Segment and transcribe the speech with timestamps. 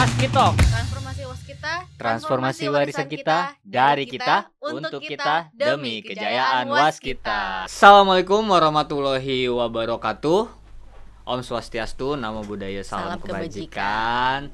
[0.00, 0.56] Waskitalk.
[0.56, 7.68] Transformasi waskita, Transformasi warisan kita dari kita untuk kita demi kejayaan waskita.
[7.68, 10.48] Assalamualaikum warahmatullahi wabarakatuh.
[11.28, 14.48] Om Swastiastu, Namo Buddhaya, salam, Salam kebajikan.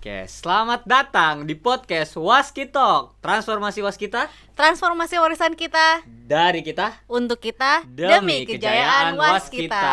[0.00, 3.20] Oke, selamat datang di podcast Waskitalk.
[3.20, 9.76] Transformasi waskita Transformasi warisan kita dari kita untuk kita demi kejayaan waskita.
[9.76, 9.92] waskita.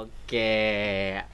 [0.00, 0.56] Oke,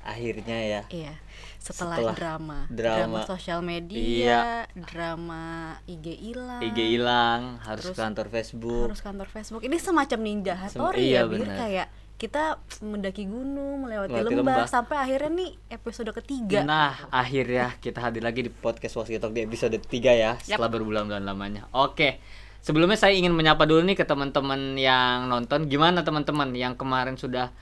[0.02, 0.82] akhirnya ya.
[0.90, 1.29] Iya.
[1.70, 3.20] Setelah, Setelah drama, drama.
[3.24, 4.40] sosial media, Iya.
[4.74, 5.42] drama
[5.86, 8.86] IG hilang, IG hilang, harus Terus kantor Facebook.
[8.90, 9.62] harus kantor Facebook.
[9.62, 11.88] Ini semacam ninja Sem- hatori iya, ya, Bir kayak
[12.20, 14.68] kita mendaki gunung, melewati Melewati lembah, lembah.
[14.68, 16.60] sampai akhirnya nih episode ketiga.
[16.60, 21.64] Nah, akhirnya kita hadir lagi di podcast Waskitalk di episode 3 ya, setelah berbulan-bulan lamanya.
[21.72, 22.20] Oke.
[22.60, 25.64] Sebelumnya saya ingin menyapa dulu nih ke teman-teman yang nonton.
[25.64, 27.56] Gimana teman-teman yang kemarin sudah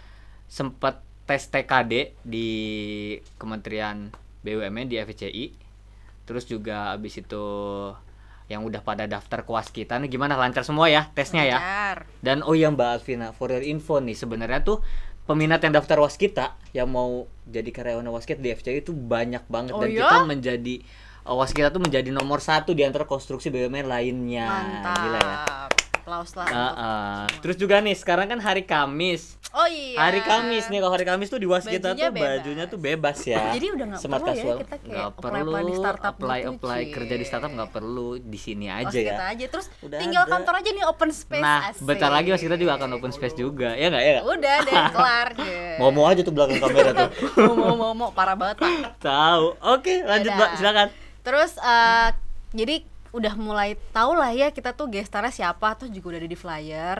[0.50, 2.48] sempat tes TKD di
[3.36, 4.08] Kementerian
[4.40, 5.52] BUMN di FCI.
[6.24, 7.44] Terus juga abis itu
[8.48, 11.60] yang udah pada daftar kuas kita nih gimana lancar semua ya tesnya ya.
[11.60, 11.96] Lancar.
[12.24, 14.80] Dan oh iya Mbak Alvina, for your info nih sebenarnya tuh
[15.28, 19.84] peminat yang daftar waskita yang mau jadi karyawan waskita di FCI itu banyak banget Oh
[19.84, 20.08] dan iya?
[20.08, 20.74] kita menjadi
[21.28, 24.48] uh, waskita tuh menjadi nomor satu di antara konstruksi BUMN lainnya.
[24.48, 24.96] Mantap.
[25.04, 25.36] Gila ya.
[26.08, 26.48] Aplaus lah.
[26.48, 26.68] Ah, ah.
[26.72, 27.40] semua.
[27.44, 29.36] Terus juga nih sekarang kan hari Kamis.
[29.50, 30.00] Oh iya.
[30.00, 32.28] Hari Kamis nih kalau hari Kamis tuh di waskita Bajunya tuh bebas.
[32.34, 33.40] bajunya tuh bebas ya.
[33.52, 34.56] Jadi udah nggak Smart perlu ya casual.
[34.58, 38.38] kita kayak Nggak apply-apply di startup apply gitu, apply kerja di startup nggak perlu di
[38.38, 39.16] sini aja ya.
[39.22, 40.32] aja terus Udah tinggal ada.
[40.32, 41.84] kantor aja nih open space Nah, asik.
[41.84, 43.68] bentar lagi waskita juga akan open space juga.
[43.74, 44.24] Ya nggak ya nggak?
[44.30, 47.08] udah deh kelar deh Ngomong aja tuh belakang kamera tuh.
[47.38, 49.44] mau mau mau mau parah banget pak Tahu.
[49.76, 50.30] Oke, lanjut.
[50.30, 50.88] Mbak, silakan.
[51.20, 52.08] terus eh,
[52.50, 56.36] jadi udah mulai tahu lah ya kita tuh gestarnya siapa tuh juga udah ada di
[56.36, 56.98] flyer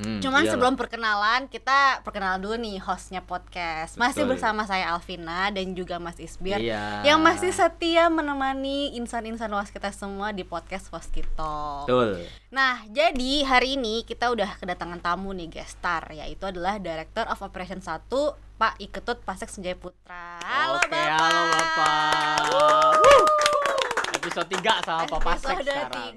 [0.00, 0.52] Hmm, Cuman iyalah.
[0.56, 4.32] sebelum perkenalan kita perkenalan dulu nih hostnya podcast Masih Betul.
[4.32, 7.04] bersama saya Alvina dan juga Mas Isbir Iya.
[7.04, 12.16] Yang masih setia menemani insan-insan was kita semua di podcast Waskito Betul.
[12.48, 17.84] Nah, jadi hari ini kita udah kedatangan tamu nih gestar yaitu adalah Director of Operation
[17.84, 18.00] 1
[18.56, 20.40] Pak Iketut Pasek Senjaya Putra.
[20.40, 21.20] Halo Oke, Bapak.
[21.20, 22.40] halo Bapak.
[22.96, 23.59] Wuh.
[24.20, 26.12] Episode 3 sama Pak Pasek Episode sekarang.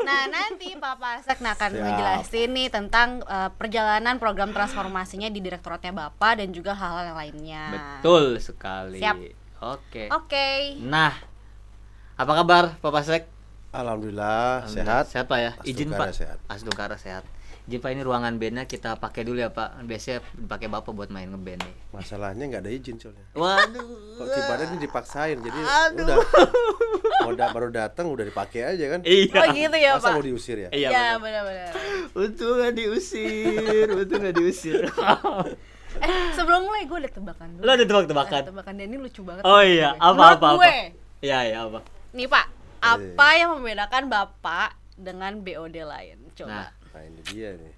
[0.00, 0.08] 3.
[0.08, 1.84] Nah, nanti Pak Pasek nah, akan Siap.
[1.84, 7.64] ngejelasin nih tentang eh, perjalanan program transformasinya di direktoratnya Bapak dan juga hal-hal yang lainnya.
[7.76, 9.04] Betul sekali.
[9.04, 9.16] Siap.
[9.60, 10.08] Oke.
[10.08, 10.80] Oke.
[10.80, 11.12] Nah,
[12.16, 13.22] apa kabar Pak Pasek?
[13.72, 15.12] Alhamdulillah sehat.
[15.12, 15.52] Sehat Pak ya?
[15.68, 16.16] Izin Pak.
[16.16, 16.40] sehat.
[16.48, 17.28] Asdukara sehat.
[17.62, 19.86] Izin Pak ini ruangan bandnya kita pakai dulu ya Pak.
[19.86, 21.74] Biasanya pakai Bapak buat main ngeband nih.
[21.90, 23.22] Masalahnya nggak ada izin soalnya.
[23.32, 24.18] Waduh.
[24.18, 26.02] Kok tiba ini dipaksain jadi Aduh.
[26.02, 26.16] udah
[27.22, 29.00] mau da- baru datang udah dipakai aja kan.
[29.02, 29.30] Iya.
[29.32, 30.12] Oh gitu ya, Masa Pak.
[30.12, 30.68] mau diusir ya?
[30.70, 31.16] Iya, ya, benar.
[31.46, 31.72] benar-benar.
[32.12, 34.82] Untung gak diusir, untung gak diusir.
[35.92, 37.62] Eh, sebelum mulai gue ada tebakan dulu.
[37.62, 38.42] Lo ada Ada tebak-tebakan?
[38.48, 39.44] tebakan dan ini lucu banget.
[39.44, 40.00] Oh iya, gue.
[40.00, 40.56] apa Menurut apa apa?
[40.56, 40.76] gue.
[41.20, 41.78] Iya iya apa?
[42.10, 42.46] Nih Pak,
[42.80, 46.16] apa yang membedakan Bapak dengan BOD lain?
[46.32, 46.48] Coba.
[46.48, 46.68] Nah
[47.00, 47.74] ini dia nih.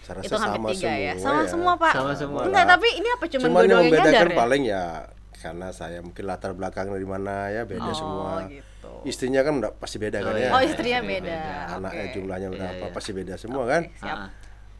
[0.00, 1.12] Saya rasa itu hampir sama tiga semua ya.
[1.14, 1.92] Sama semua Pak.
[1.92, 2.40] Sama semua.
[2.42, 4.36] Enggak, tapi ini apa cuman Cuman yang membedakan nyadar ya?
[4.36, 4.84] paling ya
[5.32, 8.32] karena saya mungkin latar belakang dari mana ya beda Oh, semua.
[8.46, 8.92] gitu.
[9.02, 10.42] Istrinya kan udah pasti beda kan Oh, ya.
[10.42, 10.50] iya.
[10.52, 11.12] Oh, istrinya Beda.
[11.24, 11.40] beda.
[11.74, 12.12] Anaknya Oke.
[12.12, 12.92] jumlahnya Iya, berapa iya.
[12.92, 13.82] pasti beda semua kan.
[13.94, 14.18] Siap.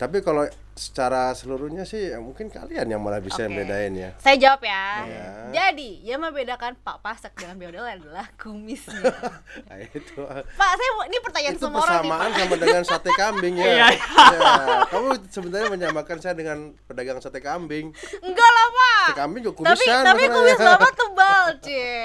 [0.00, 3.53] Tapi kalau secara seluruhnya sih ya mungkin kalian yang malah bisa Oke.
[3.53, 4.16] membedain ya.
[4.16, 5.05] Saya jawab ya.
[5.05, 5.27] Iya.
[5.53, 8.97] Jadi, yang membedakan Pak Pasek dengan lain adalah kumisnya.
[9.69, 10.16] Nah, itu
[10.56, 13.66] Pak, saya ini pertanyaan itu semua orang persamaan sama dengan sate kambing ya.
[13.77, 13.87] Iya.
[13.93, 17.93] Ya, Kamu sebenarnya menyamakan saya dengan pedagang sate kambing.
[18.25, 19.05] Enggak lah, Pak.
[19.05, 20.00] Sate kambing juga Tapi kumisan.
[20.00, 20.33] tapi masalahnya.
[20.33, 22.00] kumis Bapak tebal, Cie.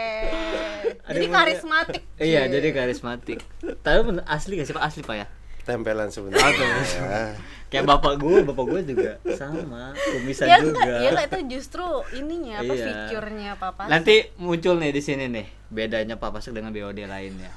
[1.05, 2.01] Jadi karismatik.
[2.19, 3.39] Iya, jadi karismatik.
[3.79, 3.97] Tapi
[4.27, 4.83] asli gak sih Pak?
[4.83, 5.27] Asli Pak ya?
[5.65, 6.69] Tempelan sebenarnya.
[6.95, 7.23] Ya.
[7.73, 10.79] Kayak bapak gue, bapak gue juga sama, kumisan ya juga.
[10.79, 12.85] enggak, ya enggak itu justru ininya apa Iya.
[12.85, 13.81] fiturnya Papa.
[13.85, 17.49] Nanti muncul nih di sini nih bedanya Pak Pasek dengan BOD lainnya.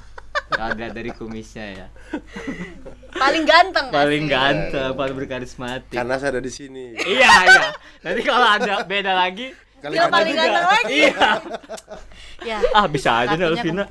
[0.49, 1.87] Kalau dilihat dari kumisnya ya.
[3.11, 4.31] paling ganteng Paling sih?
[4.31, 5.93] ganteng, paling berkarismatik.
[5.93, 6.97] Karena saya ada di sini.
[6.97, 7.69] Iya, iya.
[8.01, 10.41] Nanti kalau ada beda lagi, Kali ada paling juga.
[10.43, 10.93] ganteng lagi.
[11.05, 11.29] iya.
[12.45, 12.63] Ya.
[12.71, 13.83] Ah, bisa aja nih Alvina.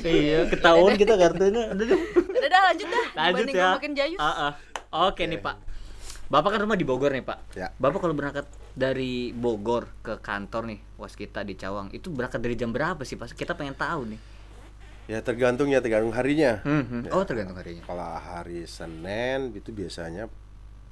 [0.00, 1.72] Iya, ketahuan kita kartunya.
[1.72, 2.00] Udah deh.
[2.16, 3.04] Udah dah lanjut dah.
[3.16, 3.68] Lanjut ya.
[3.76, 4.20] makin jayus.
[4.20, 4.52] Ah, ah.
[5.10, 5.56] Oke nih Pak.
[6.30, 7.38] Bapak kan rumah di Bogor nih Pak.
[7.58, 7.74] Ya.
[7.74, 12.70] Bapak kalau berangkat dari Bogor ke kantor nih, waskita di Cawang, itu berangkat dari jam
[12.70, 13.34] berapa sih Pak?
[13.34, 14.20] Kita pengen tahu nih.
[15.10, 16.62] Ya tergantung ya tergantung harinya.
[16.62, 17.02] Hmm, hmm.
[17.10, 17.82] Oh tergantung harinya.
[17.82, 20.30] Kalau hari Senin itu biasanya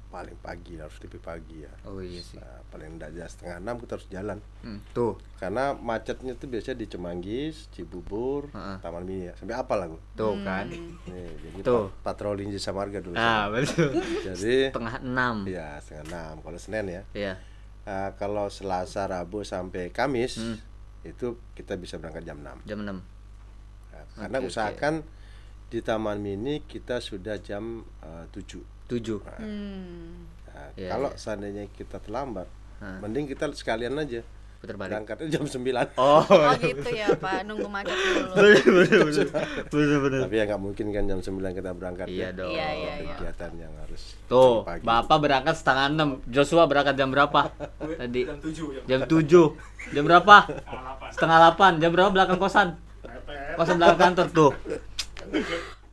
[0.09, 1.73] paling pagi harus lebih pagi ya.
[1.85, 2.35] Oh iya sih.
[2.35, 4.37] Nah, paling tidak jam setengah enam kita harus jalan.
[4.59, 5.13] Hmm, tuh.
[5.35, 8.77] Karena macetnya itu biasanya di Cemanggis, Cibubur, Heeh.
[8.79, 9.33] Taman Mini ya.
[9.33, 10.01] Sampai apa lah gua?
[10.13, 10.65] Tuh kan.
[10.65, 10.81] Nih,
[11.39, 11.93] jadi Tuh.
[11.95, 13.13] pat- patroli Jasa Marga dulu.
[13.13, 13.93] Ah, betul.
[14.23, 15.45] Jadi Tengah enam.
[15.45, 17.03] ya setengah enam kalau Senin ya.
[17.13, 17.33] Iya.
[17.85, 20.57] Nah, kalau Selasa, Rabu sampai Kamis Hmm.
[21.01, 22.97] itu kita bisa berangkat jam 6 Jam 6.
[23.89, 24.47] Nah, karena oke.
[24.47, 25.05] usahakan
[25.67, 29.21] di Taman Mini kita sudah jam eh, 7 7.
[29.37, 30.25] Hmm.
[30.49, 31.17] Nah, Iya, kalau iya.
[31.17, 32.49] seandainya kita terlambat
[32.79, 32.99] Hah.
[32.99, 34.25] mending kita sekalian aja
[34.57, 34.91] Putar balik.
[34.91, 35.63] berangkatnya jam 9
[35.95, 38.31] Oh, Oh gitu ya Pak, nunggu macet dulu.
[39.71, 40.19] bener-bener.
[40.21, 42.29] tapi ya nggak mungkin kan jam 9 kita berangkat Iya ya.
[42.33, 42.51] dong.
[42.51, 43.13] Iya, iya, Ada iya.
[43.13, 44.83] kegiatan yang harus Tuh, pagi.
[44.83, 46.09] Bapak berangkat setengah enam.
[46.25, 47.41] Joshua berangkat jam berapa?
[48.01, 48.21] Tadi.
[48.25, 49.95] jam 7 jam Jam 7.
[49.95, 50.35] Jam berapa?
[51.09, 51.79] Setengah 8.
[51.79, 52.67] Jam berapa belakang kosan?
[53.55, 54.51] Kosan belakang kantor tuh.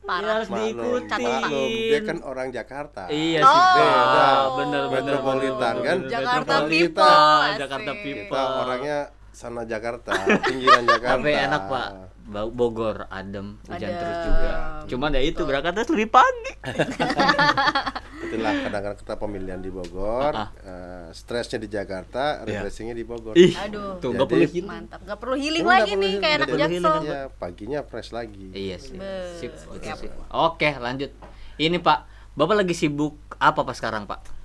[0.07, 0.33] Ya, Parah.
[0.33, 1.25] harus Maklum, diikuti.
[1.27, 1.67] maklum.
[1.67, 3.49] dia kan orang Jakarta Iya Oh.
[3.49, 3.59] sih.
[3.59, 3.75] Pak.
[3.75, 4.23] Beda.
[4.55, 5.97] Bener bener Metropolitan, bener, kan?
[6.07, 7.43] Jakarta people.
[7.59, 8.47] Jakarta kita people.
[8.57, 8.97] orangnya
[9.29, 10.11] sana Jakarta
[10.41, 11.87] pinggiran Jakarta Tapi enak pak,
[12.27, 13.95] Bogor adem, hujan Adem.
[13.95, 14.51] terus juga.
[14.85, 16.51] Cuman ya itu berangkatnya lebih pagi.
[18.27, 22.59] itulah kadang-kadang kita pemilihan di Bogor Ah, eh, stresnya di Jakarta Iya.
[22.59, 23.95] refreshingnya di Bogor Ih, Aduh.
[23.97, 24.67] tuh nggak Jadi- perlu healing.
[24.67, 26.95] Mantap, nggak perlu healing lagi perlu nih healing, kayak anak jaksel.
[27.01, 28.97] ya paginya fresh lagi Iya sih.
[29.37, 30.17] Sip, gitu.
[30.29, 31.11] Oke, lanjut.
[31.55, 31.99] Ini Pak,
[32.33, 34.35] Bapak lagi sibuk apa Pak sekarang Pak?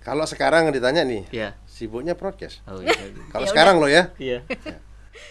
[0.00, 1.54] kalau sekarang ditanya nih Iya.
[1.64, 2.90] sibuknya broadcast Oh iya.
[3.30, 4.42] kalau Ya sekarang lo ya Iya.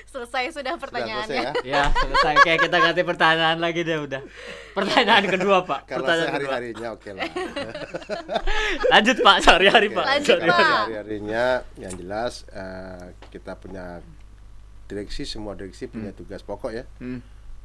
[0.05, 1.25] Selesai sudah sudah pertanyaannya.
[1.25, 2.33] selesai ya Ya, selesai.
[2.41, 4.21] Kayak kita ganti pertanyaan lagi deh udah.
[4.71, 5.81] Pertanyaan kedua, Pak.
[5.85, 6.49] kalau Pertanyaan kedua.
[6.51, 7.23] sehari-harinya oke lah
[8.91, 9.37] Lanjut, Pak.
[9.41, 10.05] Sehari-hari, Oke, Pak.
[10.07, 10.63] Lanjut, Sehari-hari.
[10.63, 10.77] Pak.
[10.81, 11.45] sehari-harinya
[11.77, 13.85] yang jelas eh, kita punya
[14.85, 17.19] direksi semua direksi punya tugas pokok ya Hmm.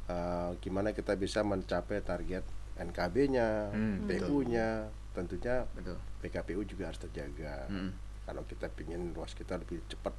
[0.07, 2.43] Eh, gimana kita bisa mencapai target
[2.77, 5.97] NKB-nya, Hmm, PU-nya, tentunya Betul.
[6.19, 7.67] PKPU juga harus terjaga.
[7.67, 7.91] Hmm.
[8.23, 10.13] Kalau kita ingin ruas kita lebih cepat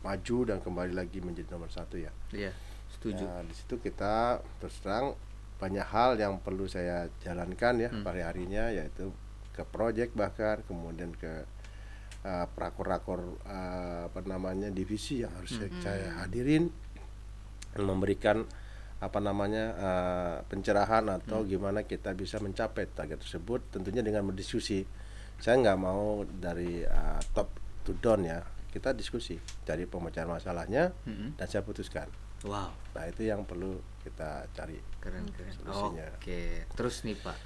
[0.00, 2.08] maju dan kembali lagi menjadi nomor satu ya.
[2.30, 2.52] Iya,
[2.90, 3.22] setuju.
[3.22, 5.12] Nah, di situ kita terus terang
[5.56, 8.00] banyak hal yang perlu saya jalankan ya Hmm.
[8.00, 9.12] pada harinya yaitu
[9.52, 11.44] ke proyek bahkan kemudian ke
[12.22, 16.72] uh, prakor-rakor uh, apa namanya divisi yang harus saya- saya hadirin
[17.76, 18.48] memberikan
[19.00, 24.84] apa namanya uh, pencerahan atau gimana kita bisa mencapai target tersebut tentunya dengan berdiskusi
[25.36, 27.48] saya nggak mau dari uh, top
[27.80, 31.34] to down ya kita diskusi cari pemecahan masalahnya Mm-mm.
[31.34, 32.06] dan saya putuskan
[32.40, 34.80] Wow, Nah itu yang perlu kita cari.
[34.96, 35.52] keren keren.
[35.52, 36.08] Solusinya.
[36.16, 37.36] Oke, terus nih, Pak.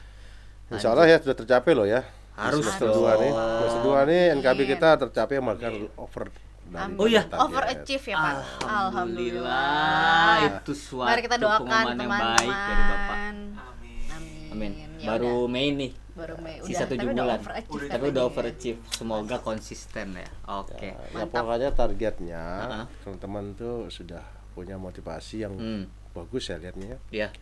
[0.70, 2.06] Insya Allah ya sudah tercapai loh ya.
[2.32, 3.02] Harus semester dong.
[3.02, 3.32] dua nih.
[3.34, 6.30] Semester dua nih NKB kita tercapai bahkan over.
[6.64, 7.26] dari Oh iya.
[7.26, 7.42] target.
[7.42, 8.34] Overachieve ya, Pak.
[8.64, 10.34] Alhamdulillah.
[10.62, 13.16] Itu suatu Mari kita doakan pengumuman yang baik dari Bapak.
[13.18, 13.34] teman-teman.
[13.52, 14.06] amin
[14.46, 14.70] Amin.
[14.70, 15.02] Amin.
[15.02, 15.34] Ya Baru.
[15.46, 15.90] Mei nih.
[16.14, 16.58] Baru Mei.
[16.58, 17.38] Udah, Sisa tapi tujuh udah bulan.
[17.38, 18.10] overachieve Tapi katanya.
[18.10, 18.80] udah overachieve.
[18.88, 20.28] Semoga konsisten ya.
[20.48, 20.88] Oke.
[21.10, 22.84] Ya, pokoknya targetnya Uh-uh.
[23.02, 24.22] teman-teman tuh sudah
[24.52, 25.84] punya motivasi yang Hmm.
[26.10, 27.02] bagus ya lihatnya.
[27.10, 27.34] Ya.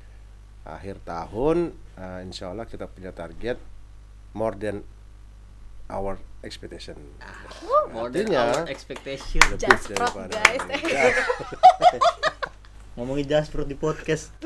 [0.63, 3.61] Akhir tahun eh, Insya Allah kita punya target
[4.33, 4.81] more than
[5.87, 6.97] our expectation.
[7.93, 9.45] More than our expectation.
[9.47, 10.65] Lebih Just daripada- guys.
[12.93, 14.31] Ngomongin Jasper di podcast.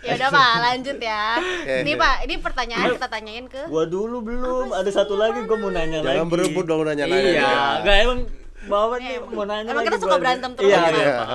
[0.00, 1.38] Ya udah Pak, lanjut ya.
[1.82, 4.72] Ini Pak, ini pertanyaan kita tanyain ke Gua dulu belum.
[4.72, 6.16] Ada satu lagi gua mau nanya lagi.
[6.16, 7.20] Jangan berebut dong nanya-nanya.
[7.22, 7.52] Iya, Ya.
[7.78, 8.20] enggak emang
[8.62, 10.20] bawa nih Emang- mau nanya emang lagi kita suka gua.
[10.20, 11.12] berantem terus Iya, ya, iya?
[11.14, 11.28] Pak.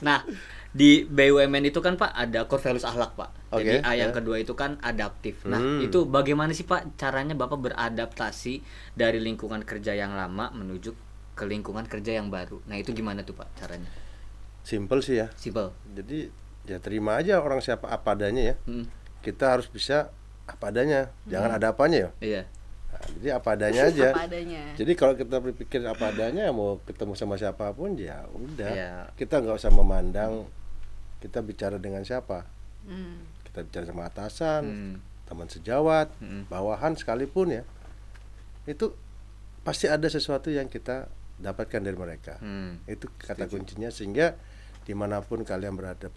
[0.00, 0.18] Nah,
[0.70, 3.30] di BUMN itu kan Pak ada core values akhlak, Pak.
[3.52, 4.14] Jadi Oke, A yang ya.
[4.14, 5.34] kedua itu kan adaptif.
[5.44, 5.80] Nah, Hmm.
[5.80, 10.92] itu bagaimana sih Pak caranya Bapak beradaptasi dari lingkungan kerja yang lama menuju
[11.32, 12.62] ke lingkungan kerja yang baru.
[12.64, 13.90] Nah, itu gimana tuh Pak caranya?
[14.64, 15.28] Simple sih ya.
[15.36, 15.70] Simple.
[15.92, 16.32] Jadi
[16.64, 18.56] ya terima aja orang siapa apa adanya ya.
[18.64, 18.88] Hmm.
[19.20, 20.08] Kita harus bisa
[20.44, 21.12] apa adanya.
[21.24, 22.10] Jangan ada apanya ya.
[22.18, 22.42] Iya.
[22.90, 24.08] Nah, jadi apa adanya aja.
[24.10, 24.62] apa adanya.
[24.74, 28.70] Jadi kalau kita berpikir apa adanya mau ketemu sama siapa pun ya udah.
[28.70, 28.92] Iya.
[29.14, 30.48] Kita nggak usah memandang
[31.20, 32.48] kita bicara dengan siapa.
[32.84, 33.20] Hmm.
[33.44, 34.94] Kita bicara sama atasan, Hmm.
[35.24, 36.44] teman sejawat, Hmm.
[36.48, 37.62] bawahan sekalipun ya.
[38.64, 38.96] Itu
[39.60, 42.36] pasti ada sesuatu yang kita dapatkan dari mereka.
[42.40, 42.80] Hmm.
[42.84, 44.36] Itu kata kuncinya sehingga
[44.84, 46.08] di mana pun kalian berada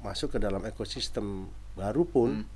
[0.00, 2.46] masuk ke dalam ekosistem baru pun Hmm.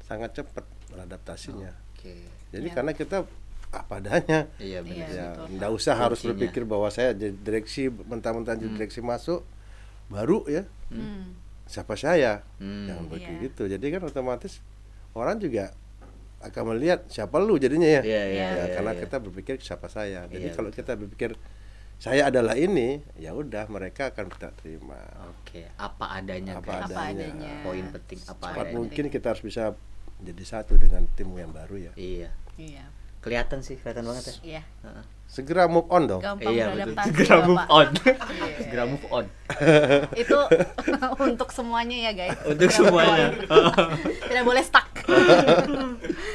[0.00, 1.72] sangat cepat beradaptasinya.
[1.92, 2.14] Oke.
[2.48, 2.74] Jadi Ya.
[2.74, 3.26] karena kita
[3.68, 4.48] apa adanya.
[4.56, 4.96] Iya benar.
[4.96, 5.08] Iya.
[5.12, 5.46] ya betul.
[5.54, 6.32] nggak usah harus Kuncinya.
[6.32, 9.44] berpikir bahwa saya jadi direksi mentang-mentang jadi direksi masuk
[10.08, 11.36] baru ya Hmm.
[11.64, 12.88] siapa saya Hmm.
[12.88, 13.28] jangan Iya.
[13.28, 14.64] begitu jadi kan otomatis
[15.12, 15.76] orang juga
[16.40, 20.24] akan melihat siapa lu jadinya ya, Iya, iya, Ya, iya, karena kita berpikir siapa saya
[20.24, 21.36] jadi kalau kita berpikir
[21.98, 26.86] saya adalah ini ya udah mereka akan kita terima Oke, apa adanya Apa guys.
[26.86, 27.26] Apa adanya.
[27.26, 27.52] adanya.
[27.60, 28.74] Poin penting apa cepat adanya.
[28.74, 29.74] mungkin kita harus bisa
[30.16, 32.30] menjadi satu dengan tim yang baru ya Iya.
[32.54, 32.84] Iya.
[33.18, 34.34] Kelihatan sih, kelihatan banget ya.
[34.40, 34.62] Iya.
[34.82, 35.04] Heeh.
[35.28, 36.76] segera move on dong Gampang Iya betul.
[36.88, 37.08] beradaptasi.
[37.10, 37.86] Segera ya, move on.
[37.90, 38.56] Iya.
[38.56, 39.24] Segera move on.
[40.22, 40.38] Itu
[41.26, 42.38] untuk semuanya ya, guys.
[42.46, 43.26] Untuk Segera semuanya.
[44.22, 44.86] Tidak boleh stuck.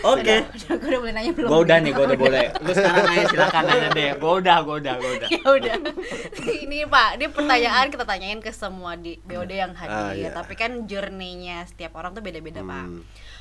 [0.03, 0.35] Oke.
[0.43, 1.47] Udah, gue udah boleh nanya belum?
[1.47, 2.45] Gua udah nih, gua udah boleh.
[2.59, 4.09] Lu sekarang nanya silakan nanya deh.
[4.15, 5.29] Gua udah, gua udah, gua udah.
[5.33, 5.75] ya udah
[6.43, 10.29] ini pak ini pertanyaan kita tanyain ke semua di BOD yang hadir Ah, iya.
[10.29, 12.99] tapi kan journey-nya setiap orang tuh beda-beda pak Hmm.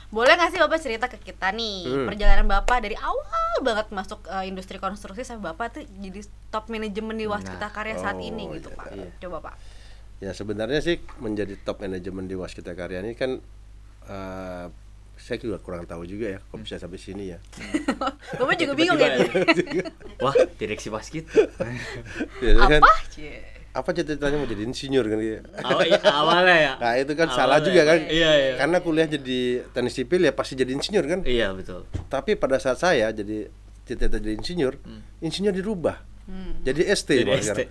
[0.09, 2.07] boleh nggak sih bapak cerita ke kita nih Hmm.
[2.07, 3.25] perjalanan bapak dari awal
[3.59, 7.73] banget masuk eh, industri konstruksi sampai bapak tuh jadi top manajemen di Waskita Nah.
[7.73, 9.09] Karya saat Oh, ini gitu iya, pak iya.
[9.19, 9.55] coba pak
[10.19, 13.41] Ya sebenarnya sih menjadi top manajemen di Waskita Karya ini kan
[14.05, 14.67] eh,
[15.23, 17.39] saya juga kurang tahu juga ya kok bisa sampai sini ya.
[18.43, 19.23] bapak juga bingung ya
[20.25, 21.31] Wah, direksi basket.
[22.43, 22.91] Ya, kan, apa
[23.73, 25.41] apa cita-citanya mau jadi insinyur kan gitu.
[25.63, 26.73] Awal, iya, awalnya ya.
[26.77, 28.05] Nah itu kan salah juga kan.
[28.05, 28.53] Iya, iya.
[28.59, 31.21] Karena kuliah jadi teknik sipil ya pasti jadi insinyur kan.
[31.25, 31.87] Iya, betul.
[32.11, 33.49] Tapi pada saat saya jadi
[33.89, 34.75] cita-cita jadi insinyur,
[35.25, 36.03] insinyur dirubah.
[36.67, 37.25] Jadi ST Hmm.
[37.25, 37.61] Jadi ST.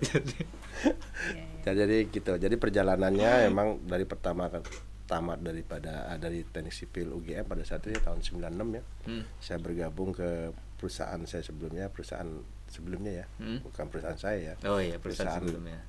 [1.62, 2.32] Ya, jadi gitu.
[2.34, 4.66] Jadi perjalanannya emang dari pertama kan
[5.06, 8.82] tamat daripada ah, dari teknik sipil UGM pada saat itu ya, tahun 96 ya.
[9.08, 9.22] Hmm.
[9.42, 12.28] Saya bergabung ke perusahaan saya sebelumnya, perusahaan
[12.70, 13.26] sebelumnya ya.
[13.38, 13.58] Hmm.
[13.66, 14.54] Bukan perusahaan saya ya.
[14.66, 15.80] Oh iya, perusahaan sebelumnya.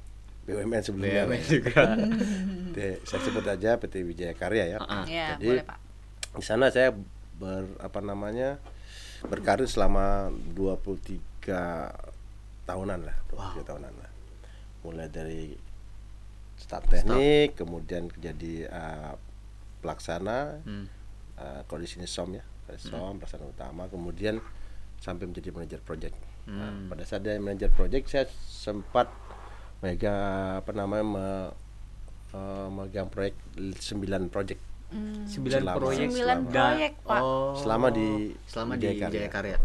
[0.43, 1.23] BUMN sebelumnya.
[1.23, 1.81] BUMN juga.
[2.73, 4.77] Oke, saya sebut aja PT Wijaya Karya ya.
[4.83, 5.83] Ah, ya Jadi boleh pak
[6.33, 6.89] di sana saya
[7.37, 8.57] ber apa namanya
[9.29, 11.21] berkarir selama 23
[12.65, 14.11] tahunan lah, 23 tahunan lah.
[14.83, 15.53] Mulai dari
[16.55, 19.13] staf teknik, kemudian jadi uh,
[19.79, 20.85] pelaksana, Hmm.
[21.35, 22.43] uh, kalau di sini SOM ya,
[22.73, 24.39] SOM pelaksana utama, kemudian
[24.97, 26.15] sampai menjadi manajer project.
[26.45, 26.87] Nah, Hmm.
[26.87, 29.07] pada saat dia manajer project saya sempat
[29.79, 30.15] mega
[30.57, 31.51] apa namanya me-
[32.31, 34.59] uh, megang proyek 9 project
[35.25, 36.05] Sembilan Selama- proyek.
[36.05, 37.17] Sembilan proyek, Pak.
[37.19, 37.57] Oh.
[37.57, 38.07] Selama di
[38.45, 39.09] selama di Karya.
[39.09, 39.57] Jaya Karya.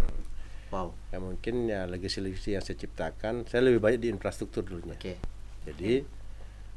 [0.68, 0.92] Wow.
[1.09, 5.16] ya mungkin ya legacy-legacy yang saya ciptakan saya lebih banyak di infrastruktur dulunya Oke.
[5.64, 6.04] jadi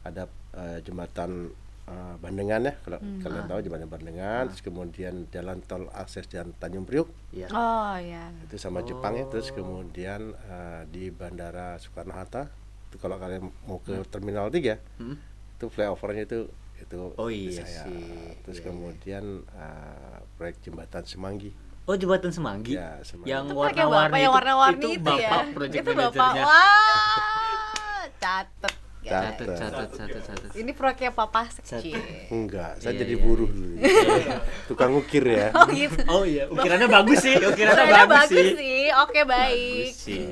[0.04, 1.52] ada eh, jembatan
[1.84, 3.20] eh, Bandengan ya kalau Hmm.
[3.20, 3.48] kalian Ah.
[3.48, 7.48] tahu jembatan Bandengan terus kemudian jalan tol akses jalan Tanjung Priuk Iya.
[7.50, 9.56] oh ya itu sama Jepang ya terus Oh.
[9.58, 12.50] kemudian eh, di Bandara Soekarno Hatta
[12.86, 15.16] itu kalau kalian mau ke Terminal 3 Hmm.
[15.54, 16.40] itu flyovernya itu
[16.78, 18.34] itu Oh iya saya sih.
[18.42, 18.68] terus Iya, iya.
[18.68, 21.52] kemudian eh, proyek jembatan Semanggi
[21.84, 22.74] Oh jembatan Semanggi.
[22.74, 23.26] Ya, Semanggi.
[23.28, 26.46] Yang itu warna-warni yang warna-warni itu, ya bapak project itu bapak manajernya.
[26.46, 28.74] wah catet.
[29.02, 30.52] Catat, catat, catat, catat.
[30.54, 31.98] ini proyeknya papa sekecil
[32.30, 33.76] enggak saya Iya, jadi iya, buruh dulu.
[34.70, 35.50] Tukang ukir ya.
[35.52, 35.98] Oh gitu.
[36.06, 38.56] Oh iya, ukirannya bagus sih, ukirannya Ukirannya bagus, bagus sih.
[38.56, 38.84] sih.
[38.94, 40.26] Oke baik Bagus sih.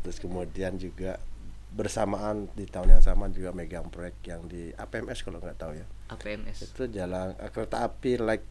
[0.00, 1.20] terus kemudian juga
[1.68, 5.86] bersamaan di tahun yang sama juga megang proyek yang di APMS kalau nggak tahu ya.
[6.08, 6.56] APMS.
[6.64, 8.44] itu jalan eh, kereta api like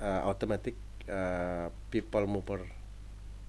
[0.00, 0.76] uh, automatic
[1.06, 2.60] uh, people mover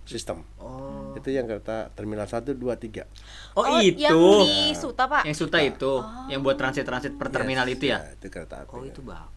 [0.05, 1.11] system Oh.
[1.13, 3.03] itu yang kereta terminal 1, 2, 3
[3.53, 3.99] Oh, itu.
[3.99, 5.93] yang di Suta pak Yang Suta itu,
[6.27, 8.03] yang buat transit-transit per terminal itu ya.
[8.09, 8.89] itu kereta api Oh, ya.
[8.89, 9.34] itu bapak.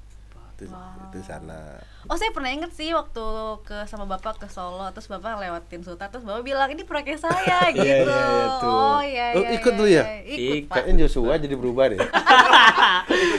[0.61, 3.23] Itu, itu sana Oh saya pernah inget sih waktu
[3.63, 7.69] ke sama bapak ke Solo terus bapak lewatin Suta terus bapak bilang ini proyeknya saya
[7.71, 7.85] gitu.
[7.85, 8.67] Iya, iya, iya, tuh.
[8.67, 9.51] Oh iya Oh, iya.
[9.55, 10.03] ikut iya, lu ya?
[10.03, 10.17] iya.
[10.27, 10.75] Ikut Ik- pak.
[10.77, 12.01] kayaknya Joshua jadi berubah deh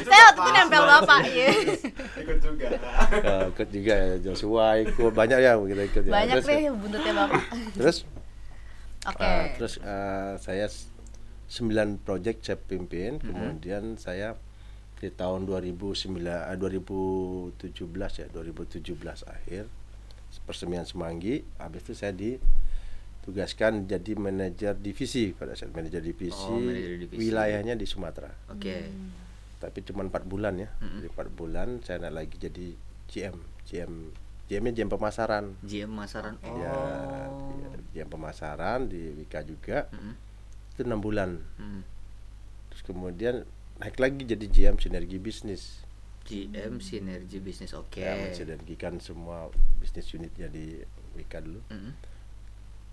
[0.02, 1.48] Saya waktu itu nempel bapak ya.
[2.22, 2.68] ikut juga
[3.12, 7.14] Eh, ikut juga ya Joshua ikut banyak ya kita ikut ya Banyak terus, deh buntutnya
[7.18, 7.42] bapak.
[7.74, 7.98] terus
[9.02, 9.24] Oke.
[9.24, 10.92] Uh, terus uh, saya s-
[11.50, 13.26] 9 project saya pimpin, Mm-hmm.
[13.26, 14.36] kemudian saya
[15.00, 17.56] di tahun 2009 uh, 2017
[18.20, 18.84] ya, 2017
[19.26, 19.64] akhir
[20.44, 27.00] persemian Semanggi, habis itu saya ditugaskan jadi manajer divisi pada saat manajer divisi, Oh, manajer
[27.00, 27.18] divisi.
[27.18, 28.30] wilayahnya di Sumatera.
[28.48, 28.90] Oke.
[29.58, 32.68] Tapi cuma empat bulan ya, jadi empat bulan saya naik lagi jadi
[33.10, 33.94] GM, GM,
[34.48, 35.46] GM-nya GM pemasaran.
[35.62, 36.36] GM Masaran.
[36.42, 36.56] Oh.
[36.56, 36.74] Ya,
[37.92, 40.14] di- yang pemasaran di Wika juga Mm-mm.
[40.72, 41.42] itu enam bulan.
[41.58, 41.82] Mm.
[42.70, 43.36] Terus kemudian
[43.80, 45.84] naik lagi jadi GM sinergi bisnis.
[46.30, 47.74] GM Sinergi Bisnis.
[47.74, 48.06] Oke.
[48.06, 49.50] Ya, mensinergikan semua
[49.82, 50.78] bisnis unitnya di
[51.18, 51.58] Wika dulu.
[51.68, 51.94] Mm-mm.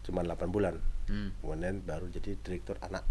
[0.01, 0.81] Cuma 8 bulan.
[1.05, 1.37] Mm.
[1.37, 3.05] Kemudian baru jadi direktur anak.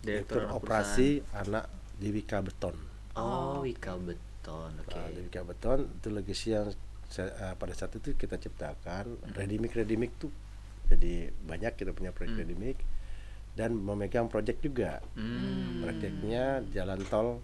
[0.00, 1.68] Direktur Direktur anak operasi anak
[2.00, 2.76] di Wika Beton.
[3.12, 4.72] Oh, Wika Beton.
[4.80, 4.96] Oke.
[4.96, 6.72] Nah, di Wika Beton itu legacy yang
[7.12, 9.04] saya- eh, pada saat itu kita ciptakan
[9.36, 10.32] ready mix ready mix tuh
[10.88, 12.80] jadi banyak kita punya proyek ready mix
[13.52, 15.80] dan memegang proyek juga Hmm.
[15.80, 17.40] proyeknya jalan tol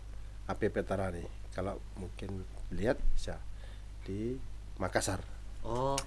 [0.46, 3.36] AP Petarani kalau mungkin lihat bisa
[4.02, 4.36] di
[4.76, 5.20] Makassar
[5.60, 5.98] Oh.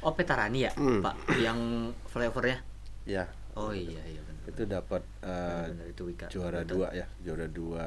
[0.00, 0.98] Oh, Petarani ya, Hmm.
[0.98, 1.58] Pak, yang
[2.06, 2.58] flavornya.
[3.04, 4.44] ya Oh iya iya benar.
[4.46, 6.26] itu dapat eh, Benar, itu Wika.
[6.28, 6.70] juara Betul.
[6.76, 7.86] dua ya juara dua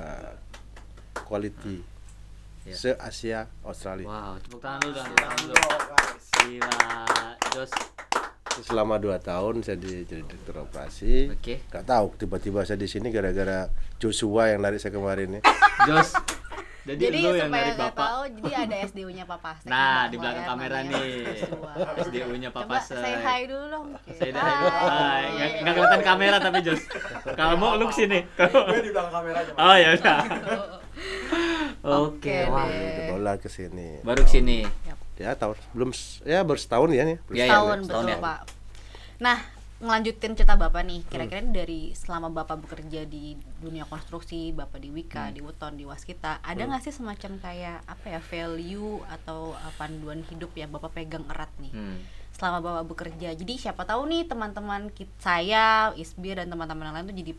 [1.17, 1.77] quality
[2.61, 2.75] Ya.
[2.75, 4.99] se Asia Australia Wow, tepuk tangan dulu,
[5.47, 5.55] dulu.
[6.43, 6.75] Gila,
[7.51, 7.71] Jos.
[8.61, 11.63] Selama dua tahun saya di, jadi direktur operasi Oke.
[11.65, 15.41] Gak tahu tiba-tiba saya di sini gara-gara Joshua yang narik saya kemarin nih
[15.85, 16.15] Jos.
[16.79, 18.01] Jadi, Jadi, lu yang nggak bapak.
[18.01, 21.05] tahu, jadi ada SDU-nya Papa Sek Nah, di belakang ya, kamera nih.
[22.01, 22.97] SDU-nya Papa Coba Sek.
[22.97, 23.87] say hi dulu dong.
[24.09, 24.57] Saya Hai.
[24.65, 25.23] Hai.
[25.29, 26.81] Nggak nggak kelihatan kamera tapi Jos.
[27.29, 28.25] Kamu lu sini.
[28.33, 29.51] Gue di belakang kamera aja.
[29.53, 30.19] Oh ya udah.
[32.09, 32.37] Oke.
[32.47, 32.65] Wah.
[33.07, 34.01] Bola ke sini.
[34.01, 34.65] Baru ke sini.
[35.19, 35.89] Ya tahun belum
[36.23, 37.17] ya baru setahun ya nih.
[37.29, 38.17] Iya, Setahun setahun betul ya.
[38.17, 38.39] Pak.
[39.19, 39.37] Nah,
[39.77, 41.03] ngelanjutin cerita Bapak nih.
[41.05, 41.45] Kira-kira Hmm.
[41.45, 45.33] ini dari selama Bapak bekerja di dunia konstruksi, Bapak di Wika, Hmm.
[45.33, 50.23] di Weton, di Waskita, ada nggak sih semacam kayak apa ya value atau uh, panduan
[50.25, 51.71] hidup yang Bapak pegang erat nih?
[51.71, 51.99] Hmm.
[52.31, 57.11] selama bapak bekerja jadi siapa tahu nih teman-teman kit- saya Isbir dan teman-teman yang lain
[57.11, 57.33] tuh jadi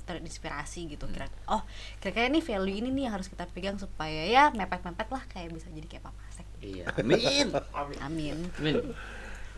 [0.00, 1.12] terinspirasi gitu Hmm.
[1.12, 1.62] kira oh
[1.98, 5.66] kira-kira nih value ini nih yang harus kita pegang supaya ya mepet-mepet lah kayak bisa
[5.68, 6.84] jadi kayak papa Sek Iya.
[6.96, 7.48] Amin.
[8.04, 8.76] amin Amin.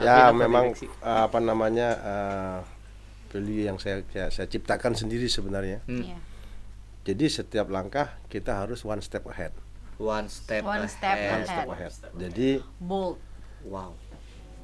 [0.01, 2.59] Ya Tapi memang eh, apa namanya eh,
[3.31, 5.83] value yang saya, saya saya ciptakan sendiri sebenarnya.
[5.87, 6.03] Hmm.
[6.03, 6.19] Iya.
[7.03, 9.51] Jadi setiap langkah kita harus one step ahead.
[9.99, 11.33] One step One step ahead.
[11.35, 11.93] One step Ahead.
[12.19, 13.19] Jadi bold
[13.63, 13.95] Wow.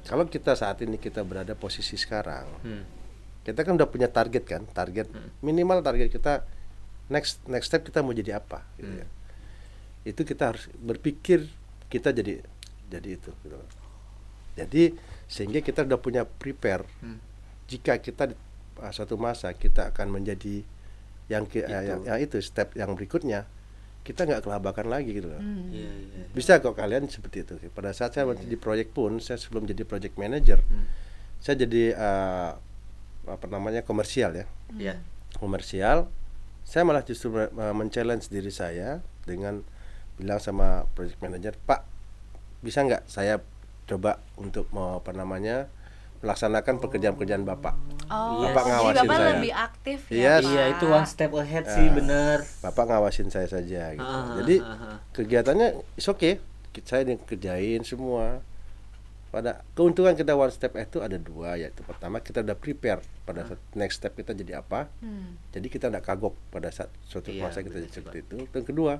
[0.03, 2.83] kalau kita saat ini kita berada posisi sekarang, Hmm.
[3.43, 5.07] kita kan udah punya target kan, target
[5.39, 6.43] minimal target kita
[7.07, 8.99] next next step kita mau jadi apa, gitu Hmm.
[8.99, 9.07] ya.
[10.03, 11.47] Itu kita harus berpikir
[11.89, 12.41] kita jadi
[12.87, 13.31] jadi itu.
[13.43, 13.57] Gitu.
[14.57, 14.83] Jadi
[15.29, 16.85] sehingga kita udah punya prepare.
[17.01, 17.19] Hmm.
[17.69, 18.35] Jika kita di
[18.81, 20.65] uh, suatu masa kita akan menjadi
[21.29, 21.69] yang uh, Itu.
[21.69, 23.45] yang, yang itu step yang berikutnya,
[24.01, 25.37] kita nggak kelabakan lagi gitu loh.
[25.37, 25.69] Hmm.
[25.69, 26.23] Iya, iya.
[26.33, 27.53] Bisa kok kalian seperti itu.
[27.69, 30.89] Pada saat saya di proyek pun, saya sebelum jadi project manager, Hmm.
[31.37, 32.51] saya jadi uh,
[33.29, 34.97] apa namanya komersial ya, Iya.
[35.37, 36.09] komersial.
[36.65, 39.61] Saya malah justru me- me- men-challenge diri saya dengan
[40.19, 41.81] bilang sama project manager, Pak,
[42.59, 43.39] bisa nggak saya
[43.85, 45.71] coba untuk mau apa namanya
[46.19, 47.73] melaksanakan pekerjaan-pekerjaan bapak.
[48.05, 48.51] oh Iya.
[48.51, 49.29] Bapak jadi ngawasin bapak saya.
[49.31, 50.43] lebih aktif Yes.
[50.43, 50.73] ya Iya, Pak?
[50.73, 51.93] itu one step ahead sih, Ah.
[51.95, 52.37] bener.
[52.59, 54.03] Bapak ngawasin saya saja gitu.
[54.03, 54.97] Ah, Jadi ah, ah.
[55.09, 56.43] kegiatannya is okay.
[56.81, 58.43] Saya yang kerjain semua.
[59.29, 63.61] Pada keuntungan kita one step itu ada dua yaitu pertama kita udah prepare pada saat
[63.73, 64.89] next step kita jadi apa.
[64.99, 65.37] Hmm.
[65.49, 68.37] Jadi kita tidak kagok pada saat suatu Iya, masa kita jadi seperti itu.
[68.49, 68.99] Dan kedua,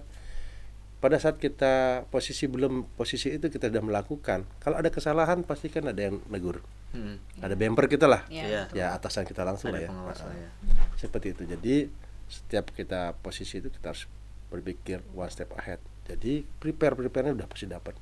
[0.99, 4.43] pada saat kita posisi belum posisi itu kita sudah melakukan.
[4.59, 6.59] Kalau ada kesalahan pasti kan ada yang negur.
[6.91, 7.15] Hmm.
[7.39, 8.27] Ada bemper kita lah.
[8.27, 8.61] Iya, Iya.
[8.65, 8.77] betul.
[8.77, 9.89] Ya atasan kita langsung Ada lah ya.
[9.89, 10.49] Ah, lah ya.
[10.95, 11.75] seperti itu jadi
[12.27, 14.05] setiap kita posisi itu kita harus
[14.47, 17.95] berpikir one step ahead jadi prepare preparenya udah pasti dapat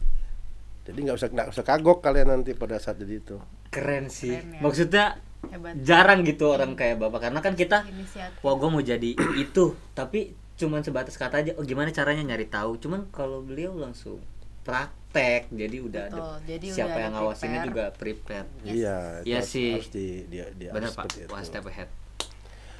[0.84, 4.32] jadi nggak usah nggak usah kagok kalian nanti pada saat jadi itu Keren sih.
[4.34, 4.60] Keren ya.
[4.60, 5.06] Maksudnya
[5.46, 5.74] Hebat.
[5.80, 8.40] jarang gitu orang kayak bapak karena kan kita Inisiatif.
[8.42, 12.82] wah gue mau jadi itu tapi cuman sebatas kata aja oh gimana caranya nyari tahu?
[12.82, 14.17] Cuman kalau beliau langsung
[14.65, 18.48] praktek jadi udah ada Betul, jadi siapa udah ada yang ngawasinnya juga prepare.
[18.62, 19.70] Iya itu Iya harus, sih.
[19.78, 21.06] harus di, di, di benar pak.
[21.13, 21.30] itu.
[21.32, 21.88] one step ahead.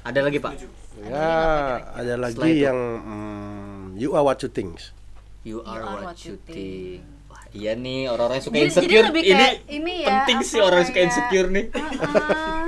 [0.04, 0.52] Ada lagi pak?
[1.06, 1.32] Ya
[1.96, 2.64] ada lagi Setelah itu?
[2.68, 4.76] yang mm, you are what you think.
[5.46, 7.00] You are, are what, what you you think.
[7.00, 7.17] Wah,
[7.50, 10.58] iya nih orang-orang yang suka Jadi- jadi insecure lebih ini, kayak ini ya, penting sih
[10.58, 12.66] orang yang suka kayak- insecure nih Heeh.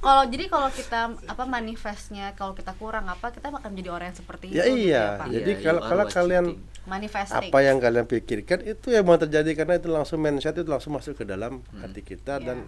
[0.00, 4.18] kalau jadi kalau kita apa manifestnya kalau kita kurang apa kita akan menjadi orang yang
[4.18, 5.04] seperti Ya itu gitu iya.
[5.16, 5.26] Pak?
[5.28, 6.44] Jadi Iya, kalau- kalau kalian
[6.82, 10.92] manifesting apa yang kalian pikirkan itu yang mau terjadi karena itu langsung mindset itu langsung
[10.92, 11.80] masuk ke dalam Hmm.
[11.80, 12.44] hati kita Iya.
[12.44, 12.58] dan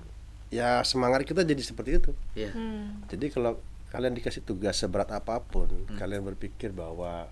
[0.48, 2.50] ya semangat kita jadi seperti itu Iya.
[2.50, 3.06] Hmm.
[3.06, 3.56] Jadi kalau
[3.88, 5.96] kalian dikasih tugas seberat apa pun, Hmm.
[5.96, 7.28] kalian berpikir bahwa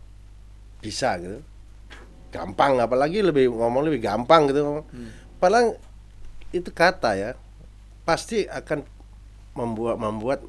[0.78, 1.40] bisa gitu.
[2.30, 4.82] Gampang apalagi lebih ngomong lebih gampang gitu.
[4.82, 5.10] Hmm.
[5.36, 5.74] Padahal
[6.50, 7.30] itu kata ya
[8.02, 8.82] pasti akan
[9.52, 10.40] membuat membuat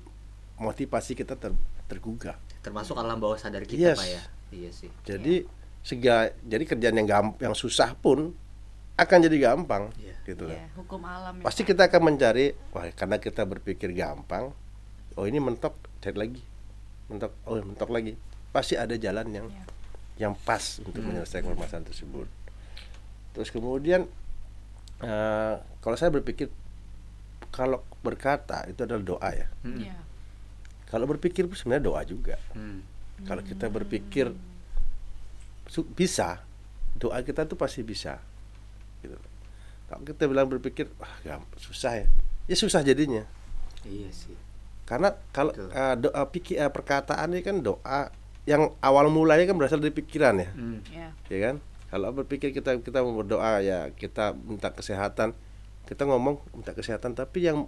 [0.56, 1.54] motivasi kita ter,
[1.86, 2.38] tergugah.
[2.62, 3.98] termasuk alam bawah sadar kita Yes.
[3.98, 5.46] pak ya iya sih Jadi
[5.82, 8.38] sega jadi kerjaan yang gamp yang susah pun
[8.94, 10.14] akan jadi gampang Iya.
[10.24, 10.54] gitu loh.
[10.54, 14.54] Iya, hukum alam ya, Pasti kita akan mencari wah karena kita berpikir gampang,
[15.12, 16.44] oh ini mentok cari lagi.
[17.08, 18.14] Mentok oh mentok lagi.
[18.50, 19.66] Pasti ada jalan yang Iya.
[20.22, 21.10] Yang pas untuk Hmm.
[21.10, 22.30] menyelesaikan permasalahan tersebut.
[23.34, 24.06] Terus kemudian
[25.02, 26.46] eh, kalau saya berpikir
[27.50, 29.48] kalau berkata itu adalah doa ya.
[29.66, 29.82] Hmm.
[29.82, 29.98] Iya.
[30.86, 32.38] Kalau berpikir pun sebenarnya doa juga.
[32.54, 32.86] Hmm.
[33.24, 34.30] Kalau kita berpikir
[35.96, 36.44] bisa,
[36.94, 38.20] doa kita tuh pasti bisa.
[39.00, 39.16] Gitu.
[39.88, 42.08] Kalau kita bilang berpikir wah gampang, susah ya.
[42.46, 43.24] Ya susah jadinya.
[43.82, 44.36] iya sih
[44.86, 45.72] Karena kalau Betul.
[45.72, 48.12] eh, doa pikir eh, perkataan ini kan doa
[48.44, 50.82] yang awal mulanya kan berasal dari pikiran ya, Hmm.
[50.88, 51.10] Iya.
[51.30, 51.56] ya kan?
[51.88, 55.36] Kalau berpikir kita kita mau berdoa ya kita minta kesehatan,
[55.84, 57.68] kita ngomong minta kesehatan, tapi yang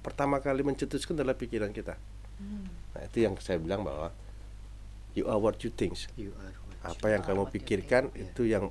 [0.00, 1.96] pertama kali mencetuskan adalah pikiran kita.
[2.36, 2.68] Hmm.
[2.92, 4.12] Nah itu yang saya bilang bahwa
[5.12, 5.96] you are what you think.
[6.14, 8.30] You are what Apa yang are kamu what you pikirkan think.
[8.30, 8.68] itu yang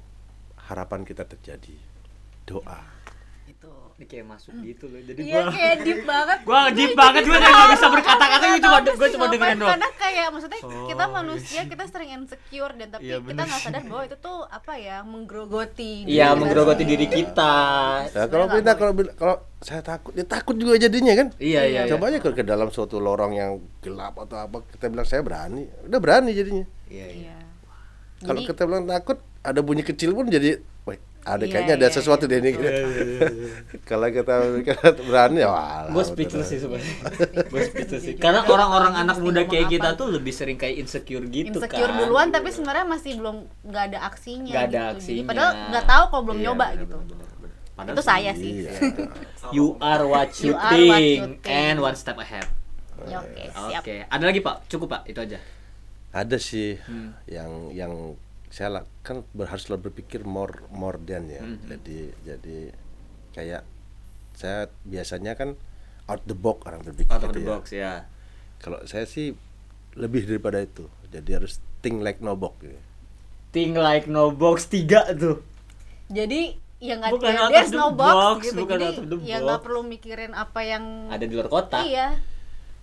[0.64, 1.76] harapan kita terjadi.
[2.46, 2.80] Doa.
[3.44, 3.68] Itu.
[4.04, 5.00] Ini kayak masuk gitu loh.
[5.00, 6.38] Jadi Iya gua kayak deep banget.
[6.44, 9.72] gua deep banget gua nggak bisa berkata-kata gua cuma cuma dengerin doang.
[9.72, 13.84] Karena kayak maksudnya kita Oh, manusia kita sering insecure dan tapi Iya, kita nggak sadar
[13.88, 16.04] bahwa itu tuh apa ya menggerogoti.
[16.04, 17.56] diri Iya, menggerogoti diri kita.
[18.12, 21.28] Nah, kalau kita kalau kalau saya takut, ya takut juga jadinya kan.
[21.40, 21.82] Iya, iya.
[21.88, 21.92] iya.
[21.96, 25.72] Coba aja kalau ke dalam suatu lorong yang gelap atau apa, kita bilang saya berani,
[25.88, 26.68] udah berani jadinya.
[26.92, 27.36] Iya, iya.
[27.40, 28.28] Iya.
[28.28, 31.96] Kalau kita bilang takut, ada bunyi kecil pun jadi, wah, ada Iya, kayaknya ada iya,
[31.96, 32.52] sesuatu iya, deh ini.
[32.52, 32.92] betul.
[33.90, 34.34] kalau kita,
[35.02, 35.88] berani, ya wah.
[35.88, 36.96] Gue speechless sih sebenarnya.
[37.52, 38.16] Gue speechless sih.
[38.16, 41.98] Karena orang-orang anak muda kayak kita tuh lebih sering kayak insecure gitu insecure kan.
[41.98, 44.84] duluan tapi sebenarnya masih belum nggak ada aksinya Nggak ada gitu.
[44.84, 45.24] Jadi aksinya.
[45.26, 47.52] padahal nggak tahu kalau belum Iya, nyoba bener, gitu bener, bener, bener.
[47.74, 48.72] Padahal itu saya sih Iya.
[49.56, 51.48] You are what you, You are what think, you think.
[51.48, 52.48] and one step ahead.
[53.00, 54.68] Oke Oke, siap ada lagi Pak?
[54.68, 55.40] Cukup Pak, itu aja.
[56.12, 57.16] Ada sih Hmm.
[57.26, 57.94] yang yang
[58.54, 61.42] saya lah- kan harus selalu berpikir more more than ya.
[61.42, 61.58] Hmm.
[61.66, 62.58] Jadi jadi
[63.34, 63.66] kayak
[64.34, 65.58] saya biasanya kan
[66.06, 67.50] out the box orang berpikir Out of gitu the ya.
[67.50, 67.94] box ya.
[68.60, 69.34] Kalau saya sih
[69.94, 70.86] lebih daripada itu.
[71.10, 72.78] Jadi harus think like no box gitu.
[73.50, 75.42] Think like no box 3 tuh.
[76.08, 78.86] jadi ya nggak Bukan ya, out of there's the no box, box, gitu bukan jadi
[78.86, 81.80] out of the ya nggak perlu mikirin apa yang Ada di luar kota.
[81.82, 82.20] iya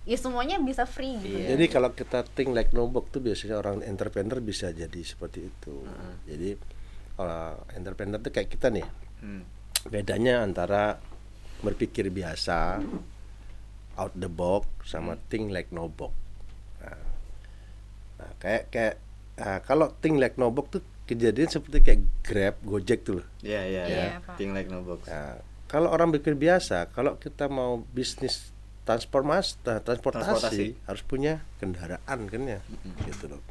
[0.01, 1.53] ya semuanya bisa free gitu Iya.
[1.53, 5.85] Jadi kalau kita think like no box tuh biasanya orang entrepreneur bisa jadi seperti itu.
[6.25, 6.57] Jadi
[7.13, 8.87] kalau entrepreneur tuh kayak kita nih.
[9.21, 9.45] Hmm.
[9.83, 10.97] bedanya antara
[11.59, 12.81] berpikir biasa
[13.95, 15.21] out the box sama Hmm.
[15.25, 16.13] think like no box
[16.77, 17.01] nah,
[18.17, 18.95] nah, kayak kayak
[19.37, 23.27] ah, kalau think like no box tuh kejadian seperti kayak grab gojek tuh loh.
[23.41, 24.35] Iya, iya, Iya, iya.
[24.37, 25.05] Think like no box.
[25.05, 28.50] nah, kalau orang berpikir biasa kalau kita mau bisnis
[28.81, 30.65] transformasi nah, transportasi, Transportasi.
[30.89, 32.59] harus punya kendaraan kan ya?
[33.05, 33.41] Gitu loh.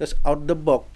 [0.00, 0.88] Terus out the box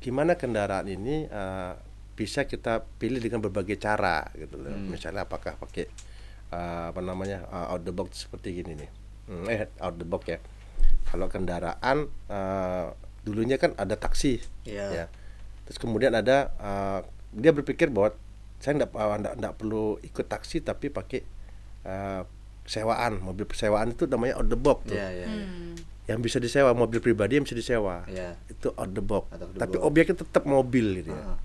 [0.00, 1.76] gimana kendaraan ini uh,
[2.16, 4.72] bisa kita pilih dengan berbagai cara gitu loh.
[4.72, 5.84] Misalnya apakah pakai
[6.52, 8.90] uh, apa namanya uh, out the box seperti gini nih.
[9.28, 10.38] Hmm, eh out the box ya.
[11.12, 12.86] Kalau kendaraan uh,
[13.20, 14.86] dulunya kan ada taksi Iya.
[14.90, 15.04] ya.
[15.68, 17.00] Terus kemudian ada uh,
[17.36, 18.16] dia berpikir bahwa
[18.60, 21.20] saya nggak perlu ikut taksi tapi pakai
[21.84, 22.24] uh,
[22.70, 25.26] sewaan mobil sewaan itu namanya out the box tuh Iya, iya.
[25.26, 25.44] iya.
[25.44, 25.74] Hmm.
[26.06, 28.38] yang bisa disewa mobil pribadi yang bisa disewa Iya.
[28.46, 29.84] itu out the box Out of the tapi box.
[29.84, 31.38] objeknya tetap mobil gitu ya Ah.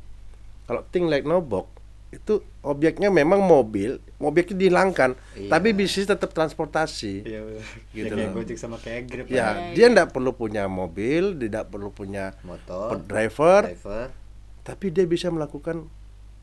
[0.63, 1.65] kalau think like no box
[2.07, 5.49] itu objeknya memang mobil objeknya dihilangkan Iya.
[5.49, 7.63] tapi bisnis tetap transportasi Iya, bener.
[7.91, 8.31] Gitu Ya, kayak.
[8.31, 9.25] Gojek sama kayak Grab.
[9.27, 14.13] ya dia tidak perlu punya mobil tidak perlu punya Motor, driver driver.
[14.61, 15.89] tapi dia bisa melakukan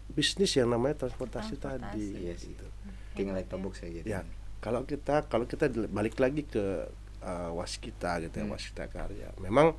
[0.08, 1.88] bisnis yang namanya transportasi, Transportasi.
[1.88, 2.52] tadi Iya sih.
[2.52, 2.66] gitu.
[3.14, 4.06] Think like no box kayak gitu.
[4.10, 4.20] ya
[4.62, 6.86] kalau kita kalau kita balik lagi ke
[7.20, 8.54] uh, waskita gitu ya Hmm.
[8.54, 9.74] waskita karya memang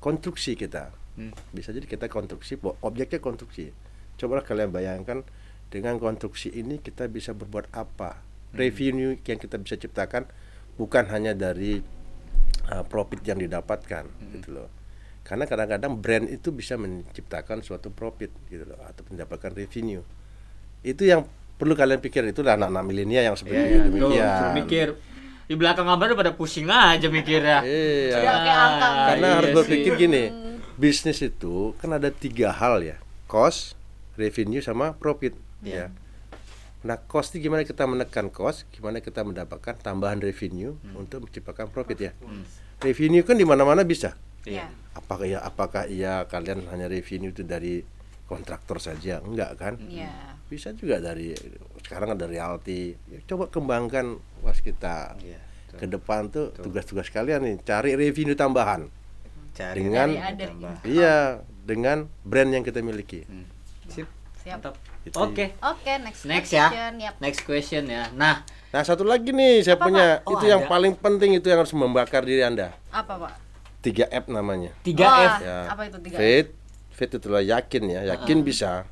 [0.00, 1.32] konstruksi kita Hmm.
[1.52, 3.72] bisa jadi kita konstruksi objeknya konstruksi
[4.16, 5.24] cobalah kalian bayangkan
[5.68, 8.20] dengan konstruksi ini kita bisa berbuat apa
[8.52, 8.56] Hmm.
[8.56, 10.24] revenue yang kita bisa ciptakan
[10.76, 11.80] bukan hanya dari
[12.72, 14.32] uh, profit yang didapatkan Hmm.
[14.36, 14.68] gitu loh
[15.26, 20.04] karena kadang-kadang brand itu bisa menciptakan suatu profit gitu loh atau mendapatkan revenue
[20.86, 21.26] itu yang
[21.56, 23.80] perlu kalian pikir itu anak-anak milenial yang Iya, sebenarnya iya.
[23.80, 24.88] Tuh, demikian mikir.
[25.46, 27.64] Di belakang kabar udah pada pusing aja mikirnya.
[27.64, 28.18] Iya.
[28.18, 29.56] Karena iya harus sih.
[29.62, 30.22] berpikir gini,
[30.76, 32.98] bisnis itu kan ada tiga hal ya,
[33.30, 33.78] cost,
[34.18, 35.38] revenue sama profit.
[35.64, 35.88] Iya.
[35.88, 35.94] Ya.
[36.86, 41.98] Nah, cost itu gimana kita menekan cost, gimana kita mendapatkan tambahan revenue untuk menciptakan profit
[41.98, 42.12] ya.
[42.78, 44.14] Revenue kan di mana-mana bisa.
[44.46, 44.70] Iya.
[44.94, 47.82] Apakah ya apakah iya kalian hanya revenue itu dari
[48.26, 49.18] kontraktor saja?
[49.18, 49.74] Enggak kan?
[49.80, 50.10] Iya.
[50.46, 51.34] Bisa juga dari
[51.80, 52.94] sekarang ada royalti.
[53.06, 55.14] Ya, coba kembangkan was kita.
[55.18, 55.76] Iya, betul.
[55.76, 58.86] Ke depan tuh tugas-tugas kalian nih cari revenue tambahan.
[59.52, 60.74] Cari Dengan- Dari ada tambah.
[60.82, 61.16] Iya,
[61.62, 63.24] dengan brand yang kita miliki.
[63.24, 63.46] Hmm.
[63.88, 64.06] Sip.
[64.40, 64.58] Siap.
[64.60, 64.74] Mantap.
[65.02, 65.16] Itu.
[65.16, 65.54] Oke.
[65.60, 66.66] Oke, next Next ya.
[66.68, 66.92] question.
[66.98, 67.14] Yap.
[67.18, 68.10] Next question ya.
[68.12, 70.26] Nah, Nah, satu lagi nih saya Apa, punya Pak?
[70.26, 70.68] Oh, itu yang ada.
[70.68, 72.76] paling penting itu yang harus membakar diri Anda.
[72.90, 73.32] Apa, Pak?
[73.80, 74.74] 3F namanya.
[74.82, 75.32] 3F.
[75.40, 76.18] Wah, Apa itu 3F?
[76.18, 76.48] Faith,
[76.96, 78.88] faith itu adalah yakin ya, yakin bisa.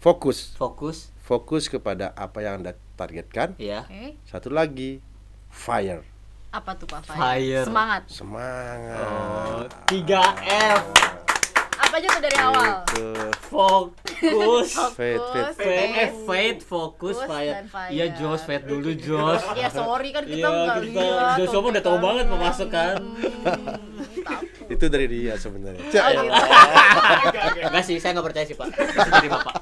[0.00, 1.08] Fokus, Fokus.
[1.20, 3.56] fokus kepada apa yang Anda targetkan.
[3.56, 3.84] Iya.
[3.84, 4.16] Oke.
[4.24, 5.00] Satu lagi,
[5.48, 6.04] fire,
[6.50, 7.04] Apa tuh, Pak?
[7.04, 7.64] Fire.
[7.64, 8.02] Semangat.
[8.06, 9.00] semangat.
[9.00, 10.82] Oh, 3F.
[11.74, 12.68] Apa aja tuh dari awal?
[12.86, 13.06] Itu
[13.48, 14.70] Fokus.
[14.98, 15.18] faith, faith.
[15.18, 15.54] Fokus.
[15.56, 17.66] Faith, eh, faith, fokus, Fokus fire.
[17.66, 17.90] fire.
[17.90, 19.42] Iya, Jos, faith dulu, Jos.
[19.54, 21.36] Ya sorry kan kita Iya, nggak kita lihat.
[21.40, 22.94] Joshua mah udah tahu banget mau masuk kan.
[22.98, 23.93] Hmm,
[24.68, 25.84] Itu dari dia sebenarnya.
[25.84, 27.68] Oh, gitu.
[27.68, 28.68] Enggak sih, saya nggak percaya sih, Pak.
[28.72, 29.54] Itu dari Bapak.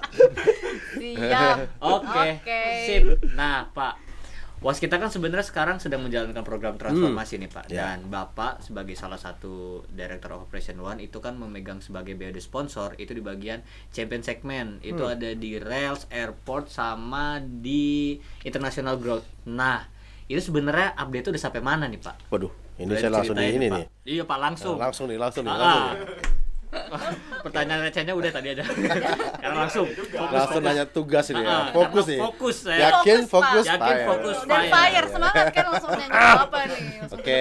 [0.98, 1.56] Siap.
[1.82, 2.26] Oke.
[2.40, 2.62] Oke.
[2.86, 3.02] Sip.
[3.34, 4.14] Nah, Pak.
[4.62, 7.66] Waskita kan sebenarnya sekarang sedang menjalankan program transformasi nih Pak.
[7.66, 7.98] Ya.
[7.98, 12.94] Dan Bapak sebagai salah satu Director of Operation One itu kan memegang sebagai BOD sponsor
[12.94, 14.78] itu di bagian champion segment.
[14.86, 19.26] Itu ada di rails, airport sama di international growth.
[19.50, 19.82] Nah,
[20.30, 22.30] itu sebenarnya update itu udah sampai mana nih Pak?
[22.30, 23.74] Waduh, ini saya langsung di ini Pak.
[23.74, 23.84] nih.
[24.04, 24.74] Iya Pak langsung.
[24.74, 25.92] Nah, langsung nih, langsung nih, Ah, langsung ah.
[25.94, 26.30] nih.
[27.44, 28.64] Pertanyaan recehnya udah tadi aja.
[29.36, 29.86] Sekarang langsung.
[29.88, 31.58] Fokus, Langsung nanya tugas ini Ah, ya.
[31.70, 32.20] Fokus karena nih.
[32.22, 32.80] fokus saya.
[32.80, 33.42] Yakin Fokus, Pak.
[33.44, 34.06] fokus, Yakin fire.
[34.06, 34.36] fokus.
[34.42, 35.06] dan Fire.
[35.06, 37.40] semangat kan langsung nanya apa nih Oke.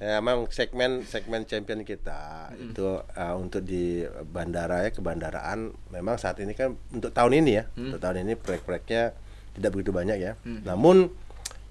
[0.00, 5.58] Ya, memang segmen segmen champion kita itu uh, untuk di bandara ya kebandaraan
[5.90, 9.12] memang saat ini kan untuk tahun ini ya untuk tahun ini proyek-proyeknya
[9.52, 10.32] tidak begitu banyak ya.
[10.64, 11.12] Namun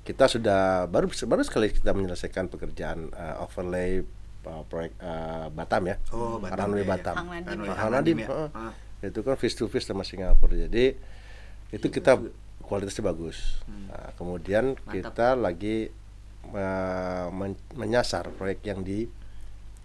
[0.09, 4.01] kita sudah baru baru sekali kita menyelesaikan pekerjaan uh, overlay
[4.49, 6.01] uh, proyek uh, Batam ya.
[6.09, 6.93] Oh, Batam, Runway iya, iya.
[6.97, 7.15] Batam.
[7.77, 8.17] Hang Nadim.
[8.17, 8.25] Ya.
[8.25, 8.29] Ya.
[8.33, 8.49] heeh.
[8.57, 8.73] Ah.
[8.99, 10.97] itu kan face to face sama Singapura jadi
[11.69, 12.19] itu kita
[12.65, 15.87] kualitasnya bagus Nah, kemudian kita lagi
[16.51, 19.07] uh, men- menyasar proyek yang di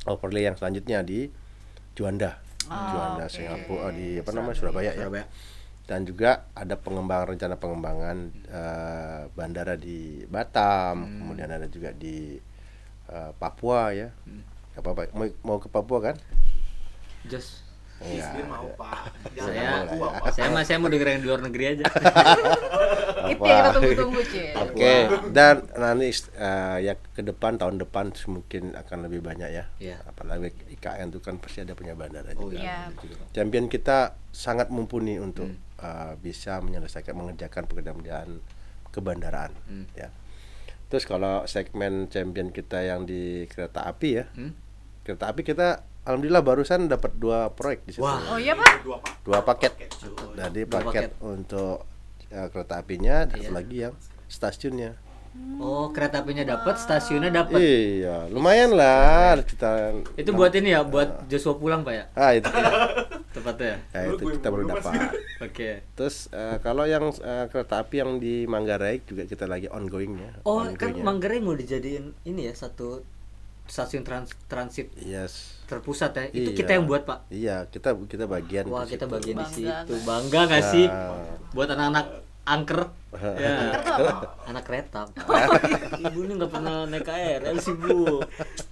[0.08, 1.28] overlay yang selanjutnya di
[1.94, 3.32] Juanda Juanda oke.
[3.32, 5.24] Singapura di apa namanya Surabaya, ya Surabaya.
[5.85, 8.16] Dan juga ada pengembangan rencana pengembangan
[8.49, 12.40] uh, bandara di Batam kemudian ada juga di
[13.12, 14.09] uh, Papua ya
[14.75, 16.16] apa apa mau, mau ke Papua kan
[17.25, 17.64] Just
[18.03, 18.33] Enggak.
[18.35, 19.01] Dia mau pak.
[19.38, 20.12] Saya Pak.
[20.35, 21.85] saya mah saya mau denger yang di luar negeri aja.
[23.31, 24.20] Itu yang kita tunggu-tunggu.
[24.66, 24.94] Oke,
[25.33, 29.64] dan nanti eh, ya ke depan tahun depan mungkin akan lebih banyak ya.
[29.81, 29.97] Iya.
[30.05, 32.61] Apalagi IKN itu kan pasti ada punya bandara Oh juga.
[32.61, 32.92] Iya.
[33.33, 38.38] Champion kita sangat mumpuni untuk eh, bisa menyelesaikan mengerjakan pekerjaan
[38.90, 39.50] kebandaraan
[39.94, 40.10] ya.
[40.87, 44.24] Terus kalau segmen champion kita yang di kereta api ya.
[44.37, 44.54] Hmm?
[45.02, 48.04] Kereta api kita alhamdulillah barusan dapat dua proyek di situ.
[48.04, 48.20] Wah.
[48.30, 48.84] Oh iya, Pak.
[48.84, 48.98] Dua.
[49.24, 49.72] Dua paket.
[50.37, 51.24] Jadi Dua paket, paket.
[51.24, 51.88] untuk
[52.30, 53.50] eh, kereta apinya, satu Iya.
[53.50, 53.94] lagi yang
[54.30, 54.94] stasiunnya.
[55.55, 57.57] Oh, kereta apinya dapat, stasiunnya dapat.
[57.59, 59.97] Iya, lumayan lah kita.
[60.14, 62.05] Itu buat ini ya, buat Joshua pulang, Pak ya?
[62.12, 62.47] Ah itu,
[63.35, 63.83] Tepatnya.
[63.90, 64.92] ya, itu kita baru dapat.
[65.47, 65.83] Oke.
[65.94, 70.33] Terus eh, kalau yang eh, kereta api yang di Manggarai juga kita lagi ongoing ya.
[70.42, 71.03] Oh, kan ongoing ya.
[71.03, 73.03] Manggarai mau dijadiin ini ya satu
[73.64, 75.64] stasiun trans transit Yes.
[75.64, 76.25] terpusat ya.
[76.31, 76.59] Itu Iya.
[76.61, 77.18] kita yang buat, Pak.
[77.33, 78.68] Iya, kita kita bagian.
[78.68, 79.14] Wah, di kita situ.
[79.16, 79.94] bagian di Bangga situ.
[80.05, 80.87] Bangga gak sih?
[80.87, 81.35] Nah.
[81.51, 82.07] Buat anak-anak
[82.44, 82.92] angker.
[83.14, 83.72] ya.
[83.72, 84.14] Angker tuh apa?
[84.46, 85.00] Anak kereta.
[86.04, 88.20] Ibu ini nggak pernah naik KRL sih, Bu.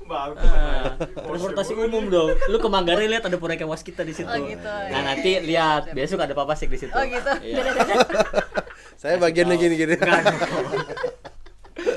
[0.04, 0.44] Bagus.
[0.44, 2.37] Ah, transportasi umum dong.
[2.48, 4.28] Lu ke Manggarai lihat ada proyek waskita di situ.
[4.28, 4.64] Oh, gitu.
[4.64, 6.92] Nah, Iya, nanti iya, lihat besok ada Papa Sik di situ.
[6.92, 7.32] Oh gitu.
[7.40, 7.54] Iya.
[7.61, 7.96] Dadah-dadah.
[9.00, 9.94] Saya bagiannya gini-gini.
[9.96, 10.68] Enggak dong.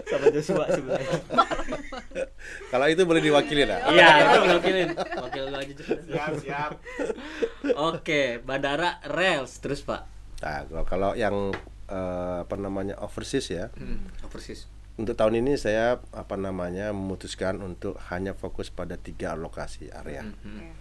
[0.06, 1.18] Sama Joshua sebenarnya.
[2.72, 3.84] kalau itu boleh diwakili lah.
[3.92, 4.90] Iya, itu wakilin.
[4.96, 5.74] Wakil lu aja.
[5.76, 6.72] Siap siap.
[7.76, 10.15] Oke, bandara rails terus, Pak.
[10.38, 11.54] Nah, kalau- kalau yang
[11.86, 13.70] eh, apa namanya overseas ya.
[13.72, 14.66] Hmm, overseas.
[14.96, 20.26] Untuk tahun ini saya apa namanya memutuskan untuk hanya fokus pada tiga lokasi area.
[20.26, 20.74] Hmm.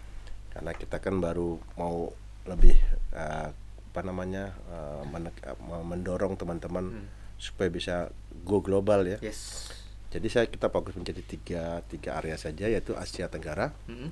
[0.48, 2.08] Karena kita kan baru mau
[2.44, 2.72] lebih
[3.12, 7.04] eh, apa namanya eh, menek- eh, mendorong teman-teman
[7.36, 8.08] supaya bisa
[8.40, 9.20] go global ya.
[9.20, 9.68] Yes.
[10.08, 14.08] Jadi saya kita fokus menjadi tiga tiga area saja yaitu Asia Tenggara, Hmm.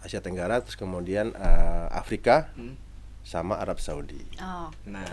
[0.00, 2.74] Asia Tenggara terus kemudian eh, Afrika Hmm.
[3.28, 4.24] Sama Arab Saudi.
[4.40, 5.04] Oh, Nah,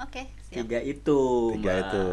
[0.00, 0.64] oke, siap.
[0.64, 1.20] tiga itu.
[1.60, 1.84] Tiga Mbak.
[1.84, 2.06] itu.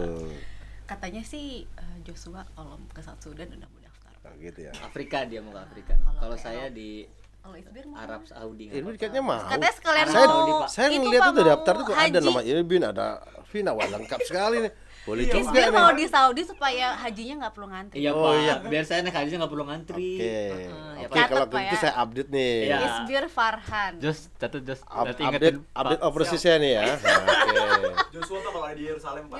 [0.83, 4.11] Katanya sih eh, Joshua kalau ke South Sudan udah mau daftar.
[4.27, 4.71] Nah, gitu ya.
[4.83, 5.93] Afrika dia mau ke Afrika.
[5.95, 7.07] Kalau saya di
[7.41, 8.69] Kalau Isbir mau Arab Saudi.
[8.69, 9.39] Ini kayaknya mau.
[9.47, 13.05] Katanya sekalian saya, mau saya itu, ngeliat itu daftar tuh ada nama Irbin, ada
[13.49, 14.71] Vina, wah lengkap sekali nih.
[15.01, 15.97] Boleh juga Isbir mau nih.
[15.97, 17.97] di Saudi supaya hajinya nggak perlu ngantri.
[17.97, 18.33] Iya, Oh, Pak.
[18.37, 18.55] iya.
[18.61, 20.09] Biar saya naik hajinya nggak perlu ngantri.
[20.13, 20.53] Oke, ya,
[21.01, 21.25] oke Pak.
[21.25, 21.81] kalau Catat, Pak, gitu ya.
[21.81, 22.53] saya update nih.
[22.61, 22.77] Iya.
[22.79, 23.91] Isbir Farhan.
[23.97, 24.81] Jos, catat Jos.
[24.83, 26.07] Up- Nanti update ingetin update Pak.
[26.07, 26.83] overseasnya nih ya.
[26.91, 27.89] Oke.
[28.11, 29.37] Joshua tuh kalau ada di Yerusalem pak.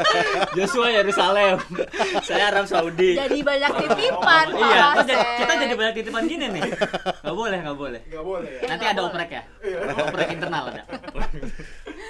[0.56, 1.54] Joshua Yerusalem.
[2.28, 3.10] saya Arab Saudi.
[3.14, 6.62] Jadi banyak titipan, Pak iya, kita kita jadi banyak titipan gini nih.
[7.16, 8.00] Gak boleh, gak boleh.
[8.04, 8.68] Gak boleh ya.
[8.68, 9.42] Nanti ada oprek ya?
[9.96, 10.82] Oprek internal ada.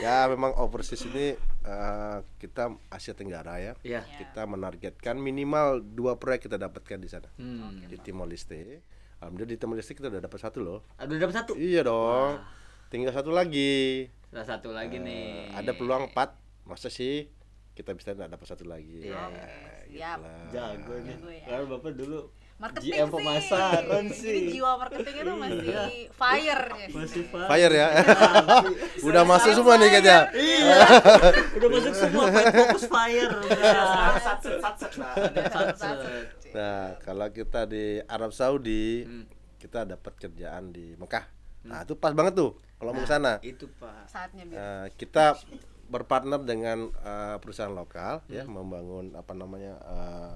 [0.00, 3.72] Ya memang overseas ini eh, kita Asia Tenggara ya.
[3.84, 4.00] Iya.
[4.16, 7.28] Kita menargetkan minimal dua proyek kita dapatkan di sana.
[7.36, 7.84] Hmm.
[7.84, 8.80] Di Timor Leste.
[9.20, 10.80] Alhamdulillah di Timor Leste kita udah dapat satu loh.
[10.96, 11.52] Aduh dapat satu.
[11.54, 12.40] Iya dong.
[12.88, 14.08] Tinggal satu lagi.
[14.32, 15.52] Salah satu lagi nih.
[15.52, 16.34] Eh, ada peluang empat.
[16.64, 17.28] Masa sih
[17.76, 19.04] kita bisa nggak dapat satu lagi?
[19.04, 19.20] Iya.
[19.20, 19.30] Nah,
[19.90, 20.18] Siap.
[20.18, 20.48] gitulah.
[20.48, 21.06] Jago nih.
[21.12, 21.44] Jago ya.
[21.44, 22.18] Karena bapak dulu
[22.61, 23.14] Marketing GM sih.
[23.16, 24.40] pemasaran Jadi sih.
[24.53, 25.85] jiwa marketing itu masih Iya.
[26.12, 26.87] fire ya.
[26.92, 27.46] Masih Pak.
[27.49, 27.88] Fire ya.
[29.01, 30.18] Udah masuk semua nih kayaknya.
[30.37, 30.77] Iya.
[31.57, 33.33] Udah masuk semua fokus fire.
[36.51, 39.25] Nah, kalau kita di Arab Saudi, Hmm.
[39.57, 41.25] kita dapat kerjaan di Mekah.
[41.62, 43.37] Nah, itu pas banget tuh kalau mau ke sana.
[43.40, 44.05] Itu Pak.
[44.05, 44.57] Saatnya biar.
[44.57, 45.37] Nah, kita
[45.87, 50.31] berpartner dengan eh, perusahaan lokal ya membangun apa namanya eh,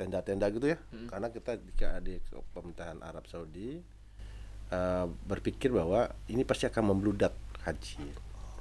[0.00, 0.80] tenda-tenda gitu ya
[1.12, 1.68] karena kita di,
[2.00, 2.14] di
[2.56, 3.76] pemerintahan Arab Saudi
[4.66, 7.36] eh, berpikir bahwa ini pasti akan membludak
[7.68, 8.00] haji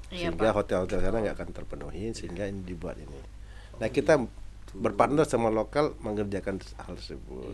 [0.10, 3.22] Iya, sehingga hotel-hotel sana nggak akan terpenuhi sehingga ini dibuat ini
[3.78, 4.18] nah kita
[4.74, 7.54] berpartner sama lokal mengerjakan hal tersebut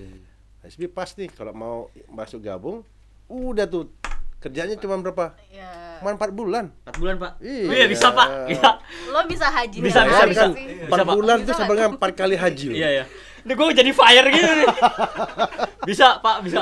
[0.64, 1.76] nah, SB pas nih kalau mau
[2.08, 2.82] masuk gabung
[3.28, 3.92] udah tuh
[4.40, 6.00] kerjanya cuma berapa Ya.
[6.00, 7.32] cuma empat bulan 4 bulan, Pak.
[7.40, 7.66] Iya.
[7.66, 8.28] Oh, iya bisa, Pak.
[8.52, 8.70] Iya.
[9.10, 10.44] Lo bisa haji Bisa, dari bisa, mana bisa.
[10.54, 10.66] sih?
[10.86, 11.16] empat Bisa, Pak.
[11.16, 11.60] bulan Bisa tuh nggak?
[11.66, 12.68] sebenarnya empat kali haji.
[12.72, 13.06] Iya, iya.
[13.46, 14.68] Ini gue jadi fire gitu nih.
[15.86, 16.62] bisa, Pak, bisa.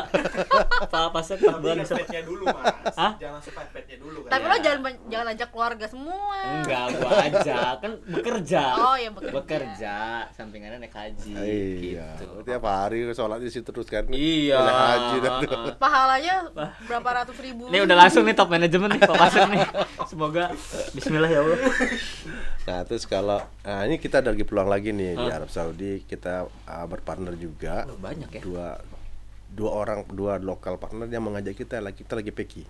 [0.91, 1.93] Pak, pasnya 4 bulan bisa.
[1.95, 2.05] Pak.
[2.05, 3.11] petnya dulu mas Hah?
[3.17, 6.37] jangan langsung pet petnya dulu kan Tapi lo jangan jangan ajak keluarga semua.
[6.59, 8.63] Enggak, gua aja kan bekerja.
[8.77, 9.33] Oh, ya, bekerja.
[9.33, 9.95] Bekerja,
[10.35, 12.43] sampingannya naik haji Iya, gitu.
[12.43, 14.05] tiap hari sholat di situ terus kan.
[14.11, 14.59] Iya.
[14.59, 15.49] Naik haji dah tuh.
[15.79, 16.35] Pahalanya
[16.85, 17.71] berapa ratus ribu?
[17.71, 19.61] Ini udah langsung nih top manajemen nih Pak Pasek nih.
[20.09, 20.43] Semoga
[20.91, 21.59] bismillah ya Allah.
[22.63, 25.37] Nah, terus kalau nah ini kita ada lagi peluang lagi nih di Hah?
[25.43, 27.83] Arab Saudi, kita uh, berpartner juga.
[27.91, 28.41] Oh, banyak ya.
[28.43, 28.67] Dua
[29.53, 32.63] dua orang dua lokal partner yang mengajak kita lagi kita lagi peki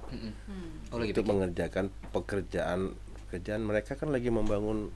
[0.92, 2.92] Oh, lagi untuk mengerjakan pekerjaan
[3.26, 4.92] pekerjaan mereka kan lagi membangun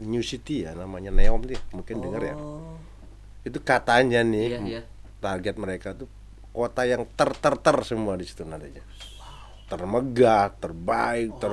[0.00, 2.34] new city ya namanya Neom nih mungkin dengar ya.
[2.34, 2.76] Oh.
[3.40, 4.80] itu katanya nih Iya, iya.
[5.18, 6.06] target mereka tuh
[6.50, 8.84] kota yang ter ter ter semua di situ nantinya.
[9.66, 11.52] Termegah terbaik ter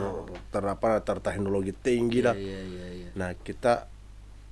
[0.49, 3.09] ter apa terteknologi tinggi Iya, lah iya, iya, iya.
[3.13, 3.85] nah kita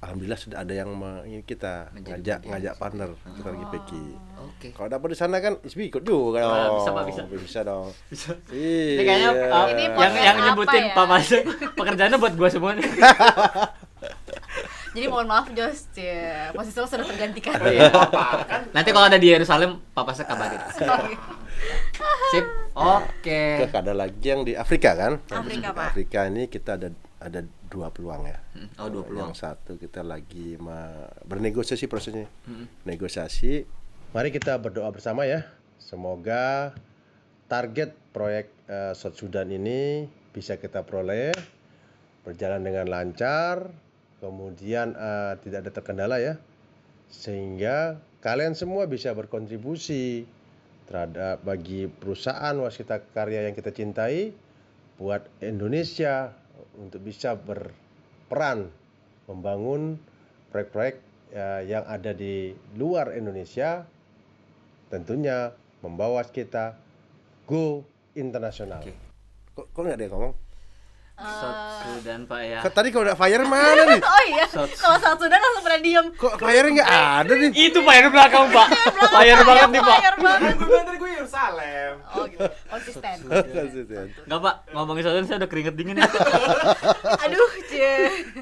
[0.05, 0.93] alhamdulillah sudah ada yang
[1.41, 4.05] kita Menjadi ngajak bagian ngajak partner kita lagi peki
[4.37, 4.67] Oke.
[4.71, 7.21] kalau dapat di sana kan Isbi ikut juga Ah, dong bisa, Pak, bisa.
[7.25, 8.31] bisa dong Bisa.
[8.53, 9.83] iya Ini kayaknya uh, Ini
[10.21, 10.93] yang nyebutin ya?
[10.93, 11.41] Pak Pasek
[11.81, 12.85] pekerjaannya buat gua semua nih.
[14.95, 16.55] Jadi mohon maaf Jos, ya.
[16.55, 17.59] posisi lo sudah tergantikan.
[17.67, 17.91] Iya.
[18.71, 20.55] Nanti kalau ada di Yerusalem, Pak Pasek kabarin.
[22.31, 22.45] Sip.
[22.71, 23.67] Oke.
[23.67, 25.91] Ada lagi yang di Afrika kan Afrika, Pak.
[25.91, 29.33] Afrika ini kita ada ada dua peluang ya Hmm, Oh, dua peluang.
[29.33, 30.55] Yang satu kita lagi
[31.25, 32.29] bernegosiasi prosesnya.
[32.45, 32.69] Hmm.
[32.85, 33.65] Negosiasi.
[34.13, 35.43] Mari kita berdoa bersama ya.
[35.81, 36.71] Semoga
[37.51, 41.35] target proyek eh, South Sudan ini bisa kita peroleh
[42.23, 43.69] berjalan dengan lancar,
[44.23, 46.39] kemudian eh, tidak ada terkendala ya.
[47.11, 50.25] Sehingga kalian semua bisa berkontribusi
[50.85, 54.31] terhadap bagi perusahaan wasita karya yang kita cintai
[54.95, 56.31] buat Indonesia
[56.77, 58.69] untuk bisa berperan
[59.25, 59.97] membangun
[60.53, 60.95] proyek-proyek
[61.33, 63.83] ya, yang ada di luar Indonesia
[64.87, 66.77] tentunya membawa kita
[67.49, 67.83] go
[68.15, 68.81] internasional.
[69.55, 70.33] Kok kok nggak ada yang ngomong?
[71.15, 72.59] South Sudan Pak ya.
[72.59, 73.99] Kok Tadi kalau udah fire mana nih?
[74.03, 76.05] Oh iya, kalau saat sudah langsung pada diem.
[76.11, 77.49] Kok fire nggak ada nih?
[77.55, 78.67] Itu di belakang Pak.
[79.15, 79.99] Fire banget nih Pak.
[80.03, 80.53] Fire banget.
[80.59, 83.15] gue bilang tadi gue Yerusalem Oh gitu, konsisten.
[84.25, 86.07] Enggak Pak, ngomongin Sudan saya udah keringet dingin ya.
[87.27, 87.95] Aduh, cie.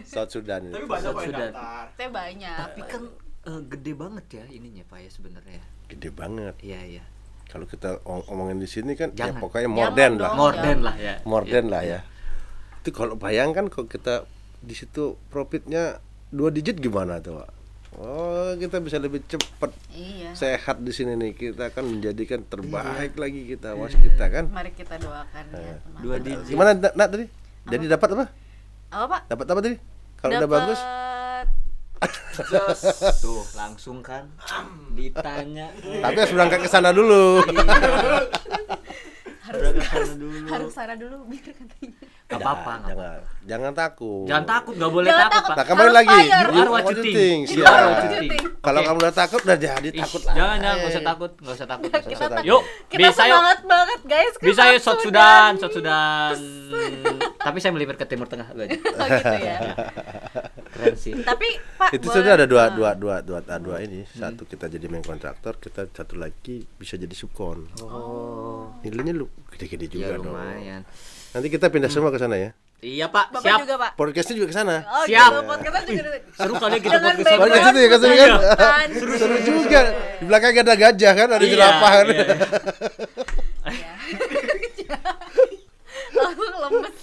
[0.06, 0.88] South Sudan tapi itu.
[0.88, 1.52] banyak South Sudan.
[1.98, 2.58] Saya banyak.
[2.70, 3.02] Tapi kan
[3.50, 5.64] eh, gede banget ya ininya Pak ya sebenarnya.
[5.90, 6.56] gede banget.
[6.62, 7.04] Iya iya.
[7.50, 10.34] Kalau kita om- omongin di sini kan ya pokoknya morden lah.
[10.34, 11.18] Morden lah ya.
[11.22, 12.00] Iya, lah ya.
[12.82, 14.26] Itu kalau bayangkan kalau kita
[14.64, 16.00] di situ profitnya
[16.34, 17.50] dua digit gimana tuh, Pak?
[17.96, 20.34] Oh, kita bisa lebih cepat Iya.
[20.34, 21.32] sehat di sini nih.
[21.32, 23.80] Kita akan menjadikan terbaik lagi kita Iya.
[23.80, 24.50] was kita kan.
[24.50, 25.78] Mari kita doakan ya.
[25.78, 26.00] teman.
[26.02, 26.50] Dua digit.
[26.50, 27.26] Gimana Nak tadi?
[27.64, 28.26] Jadi dapat apa?
[28.90, 29.22] Apa Pak?
[29.28, 29.78] Dapat apa tadi?
[30.18, 30.80] Kalau udah bagus?
[33.24, 34.28] Tuh, langsung kan
[34.92, 35.72] ditanya.
[35.78, 37.40] Tapi harus berangkat ke sana dulu.
[39.40, 40.38] harus Berangkat harus sana dulu.
[40.50, 41.94] harus sana dulu biar katanya.
[42.34, 44.26] Gak apa-apa, jangan, jangan takut.
[44.26, 45.50] Jangan takut, nggak boleh Jangan takut, takut.
[45.50, 45.56] Pak.
[45.56, 46.20] Nah, kembali lagi.
[46.24, 47.42] You are what you think.
[47.50, 48.44] You are what you think.
[48.60, 50.34] Kalau kamu udah takut udah jadi takut lah.
[50.34, 51.90] Jangan, jangan, nggak usah takut, nggak usah takut.
[51.90, 52.36] nggak usah takut.
[52.36, 53.20] tak- Yuk, Kita bisa yuk.
[53.30, 54.34] semangat banget guys.
[54.40, 56.36] Bisa yuk, South Sudan, South Sudan.
[57.36, 58.64] Tapi saya melipir ke Timur Tengah aja.
[58.94, 59.58] Oh gitu ya.
[60.70, 61.14] Keren sih.
[61.14, 64.88] Tapi Pak itu saja ada dua dua dua dua dua, dua ini satu kita jadi
[64.88, 70.32] main kontraktor kita satu lagi bisa jadi subkon Oh, nilainya lu gede-gede juga ya dong
[70.32, 70.82] lumayan.
[71.34, 73.60] Nanti kita pindah semua ke sana ya Iya Pak, Bapak siap.
[73.64, 73.92] juga Pak.
[73.96, 75.24] podcastnya juga ke sana Oh, Siap.
[75.26, 77.88] Gitu, podcastnya juga Seru kali kita dengan podcast itu ya,
[78.20, 78.32] kan?
[78.36, 78.88] hutan.
[79.16, 79.80] seru juga
[80.14, 82.26] di belakang ada gajah kan ada Iya, jerapah kan iya.
[86.14, 86.98] Langsung lemes.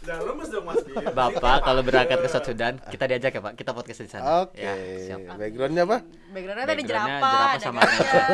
[0.00, 0.39] jangan lemes dong
[0.70, 0.78] mas.
[1.10, 4.44] Bapak kalau berangkat ke South Sudan, kita diajak ya Pak, kita podcast di sana.
[4.44, 5.18] oke Ya, siap.
[5.32, 5.98] backgroundnya apa
[6.30, 8.26] Backgroundnya tadi jerapah, jerapah ada sama gajah,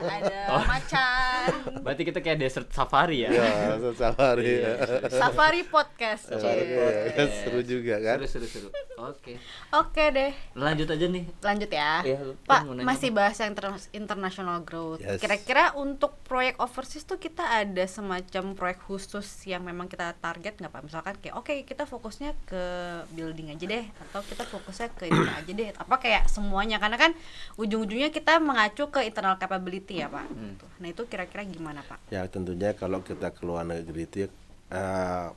[0.00, 0.64] ada Oh.
[0.64, 1.42] macan.
[1.80, 3.30] Berarti kita kayak desert safari ya.
[3.30, 3.50] Ya,
[3.92, 4.46] safari.
[4.56, 5.08] Iya, ya.
[5.10, 6.28] Safari podcast.
[6.28, 6.78] Safari, Cie.
[7.10, 7.24] ya.
[7.40, 8.16] Seru juga kan?
[8.20, 8.68] Seru seru seru.
[9.00, 9.38] Oke.
[9.72, 10.30] Oke deh.
[10.52, 11.24] Lanjut aja nih.
[11.40, 11.92] Lanjut ya.
[12.02, 15.00] Iya, Pak, masih bahas yang inter- international growth.
[15.00, 15.18] Yes.
[15.18, 20.70] Kira-kira untuk proyek overseas tuh kita ada semacam proyek khusus yang memang kita target nggak
[20.70, 20.82] Pak?
[20.84, 22.64] Misalkan kayak oke kita fokusnya ke
[23.12, 25.68] building aja deh atau kita fokusnya ke ini aja deh.
[25.76, 27.12] Apa kayak semuanya karena kan
[27.56, 30.26] ujung-ujungnya kita mengacu ke internal capability ya Pak.
[30.28, 30.56] Hmm.
[30.56, 30.70] Tuh.
[30.80, 32.12] Nah itu kira-kira gimana Pak?
[32.12, 34.26] Ya tentunya kalau kita ke luar negeri itu
[34.72, 35.28] eh,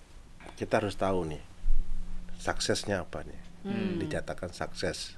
[0.59, 1.43] kita harus tahu nih
[2.39, 3.41] suksesnya apa nih.
[4.03, 5.15] Dinyatakan sukses.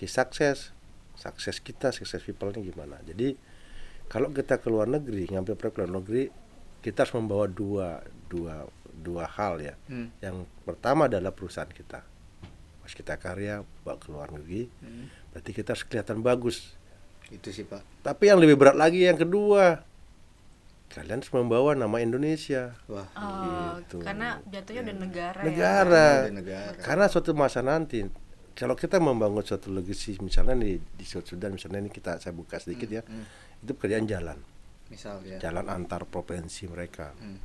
[0.00, 0.72] Ki sukses,
[1.20, 2.96] sukses kita, sukses people-nya gimana.
[3.04, 3.36] Jadi
[4.08, 6.32] kalau kita ke luar negeri, ngambil proyek luar negeri,
[6.80, 8.00] kita harus membawa dua
[8.30, 8.64] dua
[9.06, 9.74] dua hal ya.
[9.86, 10.10] Hmm.
[10.18, 10.36] Yang
[10.66, 12.02] pertama adalah perusahaan kita.
[12.82, 14.66] Pas kita karya bawa ke luar negeri,
[15.30, 16.74] berarti kita harus kelihatan bagus.
[17.30, 18.02] Itu sih Pak.
[18.02, 19.82] Tapi yang lebih berat lagi yang kedua,
[20.88, 22.78] kalian harus membawa nama Indonesia.
[22.86, 23.06] Wah.
[23.12, 23.98] Oh, Gitu.
[24.00, 25.44] karena jatuhnya udah negara, ya.
[25.46, 26.08] Negara.
[26.26, 26.78] Udah negara.
[26.78, 28.06] Karena suatu masa nanti,
[28.54, 32.56] kalau kita membangun suatu legacy, misalnya di di South Sudan, misalnya ini kita saya buka
[32.56, 33.02] sedikit ya,
[33.58, 34.38] itu pekerjaan jalan,
[34.86, 35.42] Misal ya.
[35.42, 37.10] jalan antar provinsi mereka.
[37.18, 37.42] Hmm.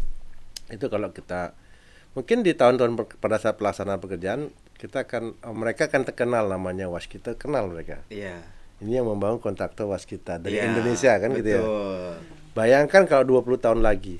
[0.71, 1.51] Itu kalau kita
[2.11, 7.37] mungkin di tahun-tahun pada saat pelaksanaan pekerjaan kita akan eh, mereka akan terkenal namanya waskita
[7.37, 8.01] kenal mereka.
[8.09, 8.41] Iya.
[8.81, 11.61] Ini yang membangun kontraktor waskita dari Iya, Indonesia kan gitu ya.
[11.61, 12.13] betul.
[12.57, 14.17] Bayangkan kalau 20 tahun lagi.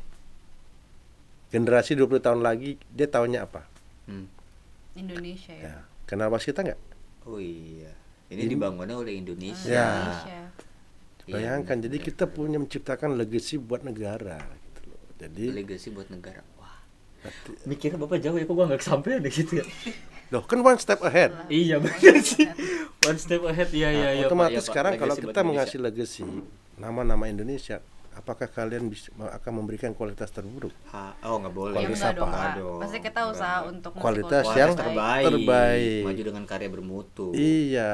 [1.52, 3.66] Generasi 20 tahun lagi dia tahunya apa?
[4.06, 4.30] Hmm.
[4.94, 5.64] Indonesia ya.
[5.66, 5.76] Ya.
[6.06, 6.80] Kenal waskita nggak?
[7.26, 7.92] Oh iya.
[8.32, 9.68] Ini dibangunnya oleh Indonesia.
[9.68, 9.88] Ya.
[9.90, 10.40] Indonesia.
[11.28, 14.40] Iya, Bayangkan benar, jadi kita punya menciptakan legacy buat negara.
[15.22, 16.42] Jadi Legasi buat negara.
[16.58, 16.82] Wah.
[17.64, 19.66] Mikirnya Bapak jauh ya kok gua nggak kesampaian deh gitu ya.
[20.34, 21.30] loh kan one step ahead.
[21.52, 22.48] iya benar sih.
[23.04, 24.24] One step ahead ya ya ya.
[24.24, 24.28] Pak.
[24.28, 24.68] Otomatis Ya, Pak.
[24.72, 26.24] sekarang kalau Legacy kita mengasih legacy
[26.76, 27.78] nama-nama Indonesia,
[28.12, 30.72] apakah kalian bisa akan memberikan kualitas terburuk?
[30.90, 31.78] Ha, oh nggak boleh.
[31.78, 32.42] Ya Kualitas enggak dong, apa?
[32.50, 33.36] Aduh, Pasti kita enggak.
[33.36, 35.26] usaha untuk ngasih Kualitas Kualitas yang terbaik.
[35.28, 36.04] terbaik.
[36.08, 37.26] Maju dengan karya bermutu.
[37.36, 37.92] Iya.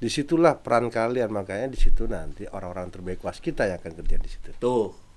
[0.00, 4.28] Di situlah peran kalian makanya di situ nanti orang-orang terbaik waskita yang akan kerja di
[4.32, 4.48] situ.
[4.56, 5.09] Tuh.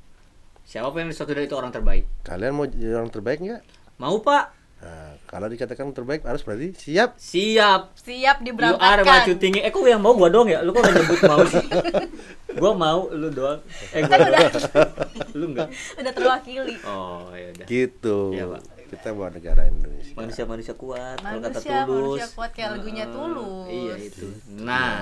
[0.64, 2.08] Siapa yang di suatu dari itu orang terbaik?
[2.24, 3.62] Kalian mau jadi orang terbaik nggak?
[4.00, 4.46] Mau Pak?
[4.84, 7.16] Nah, kalau dikatakan terbaik harus berarti siap.
[7.16, 7.96] Siap.
[7.96, 9.08] siap You are diberangkatkan.
[9.08, 9.60] maju tinggi.
[9.64, 10.60] Eh kok yang mau gua doang ya?
[10.60, 11.64] Lu kok gak nyebut mau sih?
[12.60, 13.64] gua mau, lu doang.
[13.96, 14.52] Eh gua doang.
[15.40, 15.68] lu enggak.
[15.96, 16.76] Udah terwakili.
[16.84, 17.66] Oh, ya udah.
[17.68, 18.18] Gitu.
[18.36, 18.62] Iya, Pak.
[18.92, 20.14] Kita buat negara Indonesia.
[20.14, 22.20] Manusia-manusia kuat, kalau kata Manusia, tulus.
[22.20, 23.68] manusia kuat kayak lagunya Heeh, Tulus.
[23.72, 24.28] Iya itu.
[24.62, 24.94] Nah,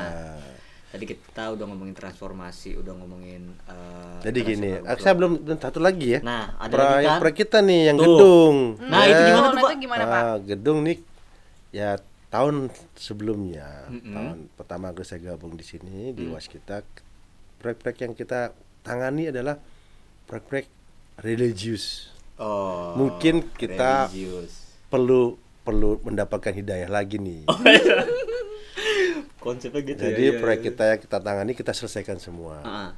[0.91, 6.07] tadi kita udah ngomongin transformasi, udah ngomongin eh, Jadi gini, saya belum belum satu lagi
[6.07, 6.19] ya.
[6.21, 7.19] Nah, ada Proyek- lagi kan?
[7.19, 8.05] proyek kita nih yang Tuh.
[8.05, 8.57] gedung.
[8.81, 9.71] Nah, itu gimana tuh, Nah, Pak?
[9.77, 10.21] gimana, Pak?
[10.21, 10.97] Ah, gedung nih
[11.71, 11.89] ya
[12.27, 12.55] tahun
[12.93, 14.11] sebelumnya, Mm-mm.
[14.11, 16.33] tahun pertama kali saya gabung di sini di Mm.
[16.33, 16.83] Waskita,
[17.57, 19.55] proyek-proyek yang kita tangani adalah
[20.25, 20.67] proyek-proyek
[21.19, 22.11] religius.
[22.35, 22.95] Oh.
[22.95, 24.59] Mungkin kita- religius.
[24.87, 27.47] Perlu perlu mendapatkan hidayah lagi nih.
[29.41, 30.37] Konsepnya gitu Jadi ya.
[30.37, 30.67] proyek iya.
[30.69, 32.61] kita yang kita tangani kita selesaikan semua.
[32.61, 32.89] Heeh.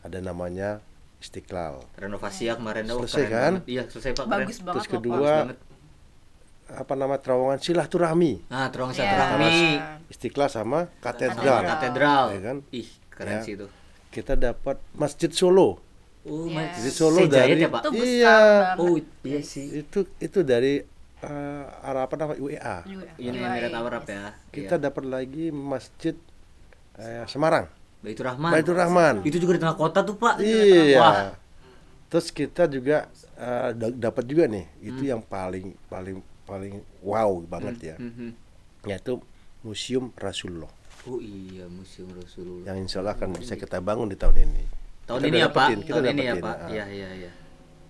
[0.00, 0.80] Ada namanya
[1.18, 1.84] Istiqlal.
[1.94, 3.52] renovasi ya kemarin Selesai keren kan?
[3.54, 3.68] banget.
[3.68, 4.24] Iya, selesai Pak.
[4.24, 4.64] Bagus keren.
[4.64, 5.58] banget Terus kedua, Bagus banget.
[6.70, 8.32] Apa nama terowongan silaturahmi.
[8.46, 9.02] Nah, terowongan Iya.
[9.04, 9.54] silaturahmi.
[10.08, 11.36] Istiqlal sama Katedral.
[11.36, 11.60] katedral.
[11.68, 12.24] Katedral.
[12.30, 12.56] Ya kan?
[12.70, 13.42] Ih, keren Ya.
[13.42, 13.66] sih itu.
[14.08, 15.82] Kita dapat Masjid Solo.
[16.22, 17.80] Oh, my- Jadi Solo Sejayat dari ya, Pak?
[17.80, 18.76] Itu besar iya banget.
[18.78, 19.66] Oh, iya sih.
[19.76, 20.74] itu itu dari
[21.22, 22.84] eh, arah apa nama UEA.
[23.16, 24.34] Uni Emirat Arab ya.
[24.48, 24.84] Kita Iya.
[24.88, 26.16] dapat lagi Masjid
[26.96, 27.68] eh, Semarang.
[28.00, 28.50] Baitur Rahman.
[28.50, 29.14] Baitur Rahman.
[29.22, 30.40] Itu juga di tengah kota tuh, Pak.
[30.40, 30.98] Iya.
[30.98, 31.16] Wah.
[32.08, 33.06] Terus kita juga
[33.70, 38.34] da- dapat juga nih, itu yang paling paling paling wow banget ya, Mhm.
[38.82, 39.22] yaitu
[39.62, 40.66] Museum Rasulullah
[41.06, 42.66] Oh iya, Museum Rasulullah.
[42.66, 44.64] yang insya Allah akan bisa kita bangun di tahun ini.
[45.06, 45.54] Tahun Kita ini ya, Pak.
[45.54, 46.56] dapetin, kita Tahun ini ya, dapetin, Pak.
[46.58, 46.68] ah.
[46.68, 47.30] Iya, iya, iya.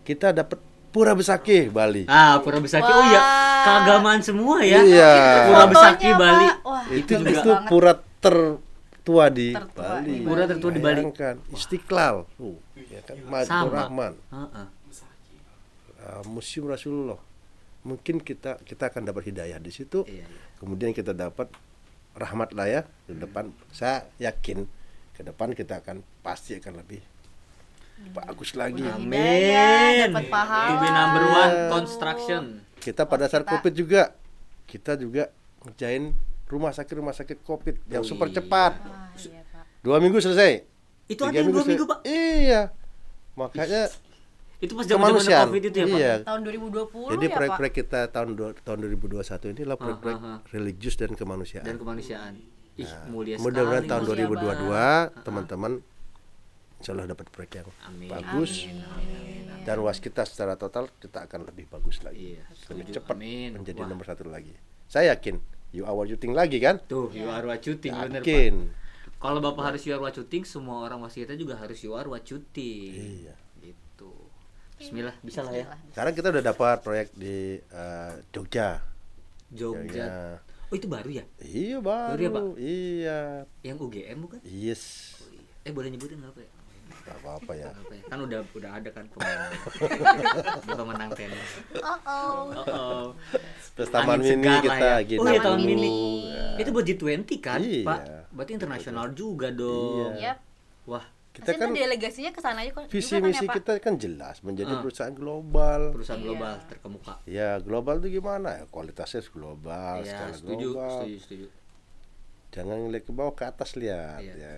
[0.02, 0.58] Kita dapat
[0.90, 2.02] Pura Besaki Bali.
[2.10, 2.86] Ah, Pura Besaki.
[2.86, 3.62] Oh iya, Wah.
[3.62, 4.82] keagamaan semua ya.
[4.82, 5.12] Iya.
[5.46, 6.18] Pura Besaki Pak.
[6.18, 6.46] Bali.
[6.66, 7.70] Wah, itu itu banget.
[7.70, 10.06] pura tertua di Tertua Bali.
[10.10, 11.00] di Pura tertua di Bali.
[11.06, 12.16] Bayangkan, Istiqlal.
[12.42, 12.58] Uh,
[12.90, 13.16] ya kan?
[13.22, 13.76] Masjidil Sama.
[13.78, 14.12] Rahman.
[14.34, 14.66] Heeh.
[16.02, 17.20] uh, Museum Rasulullah.
[17.80, 20.04] Mungkin kita kita akan dapat hidayah di situ.
[20.04, 20.40] Iya, iya.
[20.58, 21.48] Kemudian kita dapat
[22.12, 23.54] rahmat lah ya ke depan.
[23.70, 24.66] Saya yakin
[25.14, 27.00] ke depan kita akan pasti akan lebih
[28.10, 28.80] bagus lagi.
[28.80, 29.12] Punya Amin.
[29.12, 30.66] hidayah, dapat pahala.
[30.66, 32.42] To be number one construction.
[32.76, 34.02] Kita pada saat Kita- Covid juga
[34.64, 35.28] kita juga
[35.60, 36.14] ngerjain
[36.46, 38.34] rumah sakit rumah sakit Covid yang Oh, super iya.
[38.36, 38.72] cepat.
[39.18, 39.64] Iya, Pak.
[39.80, 40.64] Dua minggu selesai.
[41.06, 42.00] Itu ada yang dua minggu, Pak.
[42.04, 42.70] Iya.
[43.34, 43.82] Makanya
[44.60, 45.16] Itu pas zaman.
[45.16, 45.96] Covid itu ya, Pak.
[45.96, 46.14] iya.
[46.20, 47.36] Tahun 2020 Jadi ya, Pak.
[47.36, 50.38] proyek-proyek kita tahun dua- tahun 2021 ini adalah proyek-proyek ah, ah.
[50.52, 51.64] religius dan kemanusiaan.
[51.64, 52.34] Dan kemanusiaan.
[52.76, 53.44] Ih, mulia sekali.
[53.46, 55.24] Mudah-mudahan tahun mulia 2022 banget.
[55.24, 55.72] teman-teman
[56.80, 58.08] insya Allah dapat proyek yang Amin.
[58.08, 58.64] bagus
[59.62, 63.60] dan waskita secara total kita akan lebih bagus lagi Iya, lebih cepat Amin.
[63.60, 63.88] menjadi Wah.
[63.92, 64.56] nomor satu lagi
[64.88, 65.36] saya yakin
[65.70, 68.26] you are shooting lagi kan Tuh, you are what you think, bener, Pak.
[68.26, 68.54] yakin
[69.20, 72.08] Kalau Bapak harus you are what you think, semua orang waskita juga harus you are
[72.08, 72.96] what you think.
[72.96, 74.08] iya Gitu.
[74.80, 75.68] Bismillah, bisa lah ya.
[75.92, 78.80] sekarang kita udah dapat proyek di eh, Jogja
[79.52, 80.40] Jogja.
[80.72, 81.24] Oh, itu baru ya?
[81.44, 82.40] iya Baru ya, Pak?
[82.40, 83.20] baru iya
[83.60, 84.40] Yang UGM bukan?
[84.40, 84.82] yes
[85.60, 86.50] Eh, boleh nyebutin nggak apa ya?
[87.10, 88.02] Gak apa-apa ya Apa ya?
[88.06, 89.50] Kan udah udah ada kan pemenang.
[90.78, 91.50] Pemenang tenis.
[91.76, 92.38] Oh oh.
[92.52, 93.04] Oh, oh.
[93.74, 95.02] terus taman mini kita ya.
[95.02, 95.74] gini Oh iya, Taman mini.
[95.74, 95.92] mini.
[96.56, 97.82] Itu buat G20 kan, Iya.
[97.82, 98.00] Pak?
[98.30, 100.14] Berarti internasional juga dong.
[100.14, 100.38] Yap.
[100.84, 104.36] Wah, kita kan delegasinya ke sana juga visi juga kan misi ya, kita kan jelas
[104.40, 104.80] menjadi Ah.
[104.80, 106.26] perusahaan global perusahaan Iya.
[106.26, 107.14] global terkemuka.
[107.24, 111.46] ya global itu gimana ya kualitasnya global Iya, skala setuju, global setuju, setuju.
[112.50, 114.34] jangan lihat ke bawah ke atas lihat Iya.
[114.34, 114.54] ya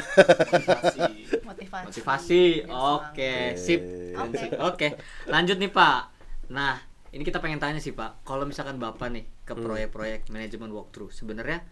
[0.00, 1.00] Motivasi.
[1.44, 1.86] Motivasi.
[1.86, 2.42] Motivasi.
[2.66, 3.58] Oke, semangat.
[3.58, 3.80] sip.
[4.16, 4.46] Oke.
[4.58, 4.88] Oke,
[5.26, 6.00] lanjut nih Pak.
[6.50, 6.74] Nah,
[7.10, 9.62] ini kita pengen tanya sih Pak, kalau misalkan Bapak nih ke Hmm.
[9.62, 11.62] proyek-proyek manajemen walkthrough, sebenarnya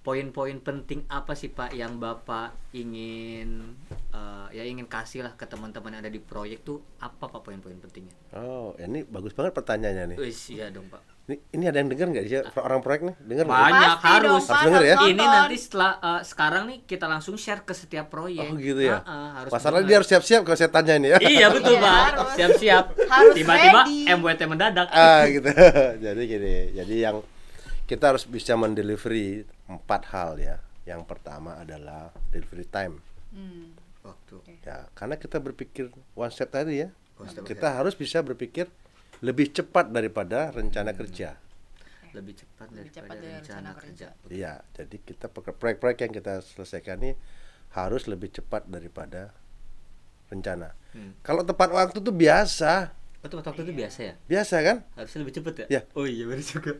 [0.00, 3.76] poin-poin penting apa sih Pak yang Bapak ingin
[4.10, 7.76] eh, ya ingin kasih lah ke teman-teman yang ada di proyek tuh apa Pak poin-poin
[7.76, 8.16] pentingnya?
[8.32, 11.04] oh ini bagus banget pertanyaannya nih Wis, iya dong Pak.
[11.22, 13.44] Ini, ini ada yang dengar nggak sih orang proyek nih dengar?
[13.46, 14.24] Banyak Pasti harus.
[14.24, 14.94] dong, Pak, Harus denger ya?
[15.04, 18.44] Ini nanti setelah eh, sekarang nih kita langsung share ke setiap proyek.
[18.44, 19.86] oh gitu ya harus masalahnya denger.
[19.86, 22.30] dia harus siap-siap kalau saya tanya ini ya Iya betul Iya, pak, harus.
[22.34, 22.84] siap-siap.
[23.06, 23.98] Harus Tiba-tiba ready.
[24.10, 24.86] MWT mendadak.
[24.88, 25.50] ah gitu
[26.04, 27.16] jadi gini jadi yang
[27.84, 32.98] kita harus bisa mendelivery empat hal ya yang pertama adalah delivery time
[33.30, 33.70] Hmm.
[34.00, 34.42] Waktu.
[34.60, 38.66] ya karena kita berpikir one step tadi ya One step kita harus bisa berpikir
[39.20, 41.36] lebih cepat daripada rencana kerja
[42.10, 44.08] Lebih cepat Lebih daripada cepat dari rencana rencana kerja.
[44.28, 47.12] iya jadi kita proyek-proyek yang kita selesaikan ini
[47.70, 49.30] harus lebih cepat daripada
[50.26, 51.14] rencana Hmm.
[51.22, 52.90] kalau tepat waktu tuh biasa
[53.20, 54.14] Oh, tepat waktu itu biasa ya?
[54.26, 55.66] biasa kan Harusnya lebih cepat ya?
[55.70, 55.80] Ya.
[55.92, 56.72] Oh iya benar juga.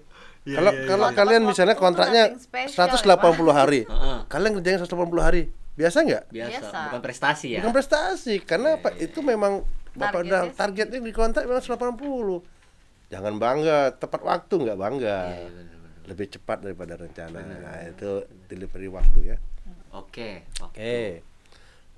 [0.42, 1.14] Iya, kalau iya, kalau iya.
[1.14, 3.80] kalian Tepat misalnya kontraknya nothing special ya, 180 hari
[4.32, 5.42] kalian kerjain 180 hari
[5.76, 6.78] biasa nggak biasa, Biasa.
[6.88, 7.58] bukan prestasi ya.
[7.62, 9.52] bukan prestasi karena Iya, apa iya, itu memang
[9.92, 10.56] bapak Targetnya udah sih.
[10.56, 16.02] targetnya di kontrak memang 180 jangan bangga tepat waktu nggak bangga Iya, iya, benar, benar.
[16.06, 18.10] lebih cepat daripada rencana nah itu
[18.46, 19.38] delivery waktu ya
[19.90, 20.98] Oke, oke oke.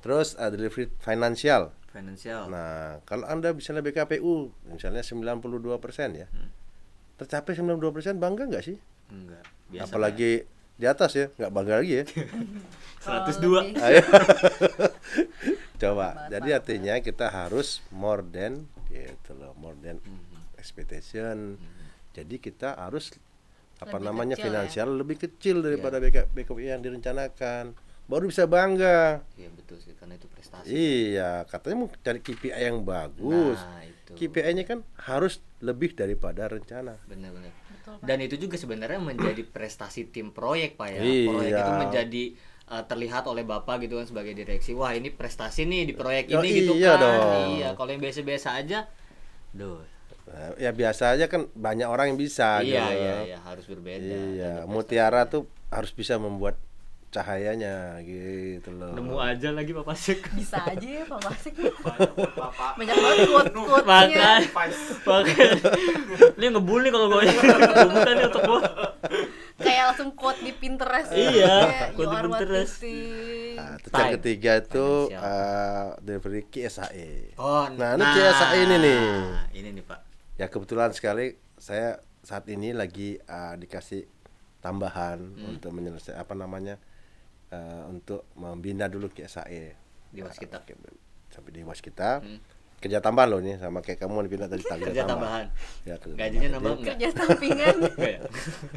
[0.01, 2.49] terus uh, delivery finansial Financial.
[2.49, 5.45] nah kalau anda misalnya BKPU misalnya 92
[6.15, 6.49] ya Hmm.
[7.15, 7.77] tercapai 92
[8.17, 8.81] bangga nggak sih
[9.13, 9.45] Enggak.
[9.69, 9.85] Biasa.
[9.87, 10.49] apalagi
[10.83, 12.05] di atas ya nggak bangga lagi ya
[13.03, 13.39] Kalau 102.
[13.67, 14.03] lebih- Ayo.
[15.83, 16.27] Coba.
[16.29, 19.99] Jadi artinya kita harus more than gitu loh, more than
[20.55, 21.59] expectation.
[22.13, 23.11] Jadi kita harus
[23.79, 24.47] apa Lebih namanya kecil ya.
[24.55, 27.75] finansial lebih kecil daripada BK BKP yang direncanakan.
[28.05, 29.27] Baru bisa bangga.
[29.35, 30.67] Iya betul sih karena itu prestasi.
[30.69, 33.59] Iya, katanya mau cari KPI yang bagus.
[33.59, 34.11] Nah, itu.
[34.15, 36.99] KPI-nya kan harus lebih daripada rencana.
[37.05, 37.51] Benar-benar.
[37.93, 38.07] Betul, Pak.
[38.09, 41.01] Dan itu juga sebenarnya menjadi prestasi tim proyek pak ya.
[41.05, 41.29] Iya.
[41.29, 42.25] Proyek itu menjadi
[42.73, 44.73] uh, terlihat oleh bapak gitu kan sebagai direksi.
[44.73, 47.03] Wah ini prestasi nih di proyek Oh, ini gitu iya kan.
[47.05, 47.49] dong.
[47.61, 47.69] Iya.
[47.77, 48.89] Kalau yang biasa-biasa aja,
[49.53, 49.85] duh.
[50.57, 53.03] Ya biasa aja kan banyak orang yang bisa iya gitu.
[53.05, 54.01] iya iya harus berbeda.
[54.07, 56.57] Iya, mutiara tuh harus bisa membuat
[57.13, 58.97] cahayanya gitu loh.
[58.97, 60.25] Nemu aja lagi Pak Pasik.
[60.39, 61.77] bisa aja ya Pak Masik Banyak
[62.11, 62.73] buat bapak.
[62.75, 64.09] banyak banget quote quote Makan.
[64.09, 64.81] nya Advice.
[65.03, 65.49] Pakai.
[66.35, 67.23] Ini ngebully kalau gue.
[67.87, 68.61] Bukan nih untuk gue.
[69.55, 74.53] kayak langsung quote di Pinterest Iya, quote "You di Pinterest." think." Nah, terus yang ketiga
[74.59, 77.37] itu uh, delivery KSAE.
[77.37, 79.03] Oh, Nah, ini KSAE ini nih.
[79.55, 80.01] Ini nih Pak.
[80.35, 84.09] Ya kebetulan sekali saya saat ini lagi uh, dikasih
[84.59, 85.53] tambahan Hmm.
[85.53, 86.81] untuk menyelesaikan apa namanya
[87.53, 89.77] uh, untuk membina dulu KSAE
[90.09, 90.59] Di Waskita.
[90.59, 90.73] Oke,
[91.29, 92.19] sampai di Waskita.
[92.19, 92.41] Hmm.
[92.77, 95.47] Kerja tambahan loh nih sama kayak kamu dipindah tadi kerja, Kerja tambahan.
[95.87, 96.87] Ya, kerja Gajinya nambah enggak?
[96.91, 98.21] kerja sampingan Enggak ya?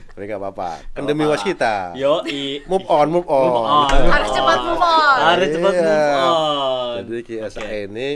[0.08, 0.70] Tapi nggak apa-apa.
[0.94, 1.42] Kan demi apa-apa.
[1.42, 1.76] Waskita.
[1.98, 2.62] Yo, i.
[2.64, 3.50] Move on, move on.
[3.50, 3.90] Move on.
[4.06, 5.18] Harus cepat move on.
[5.18, 5.82] Harus cepat Iya.
[5.82, 6.96] move on.
[7.02, 7.78] Jadi KSAE Oke.
[7.88, 8.08] ini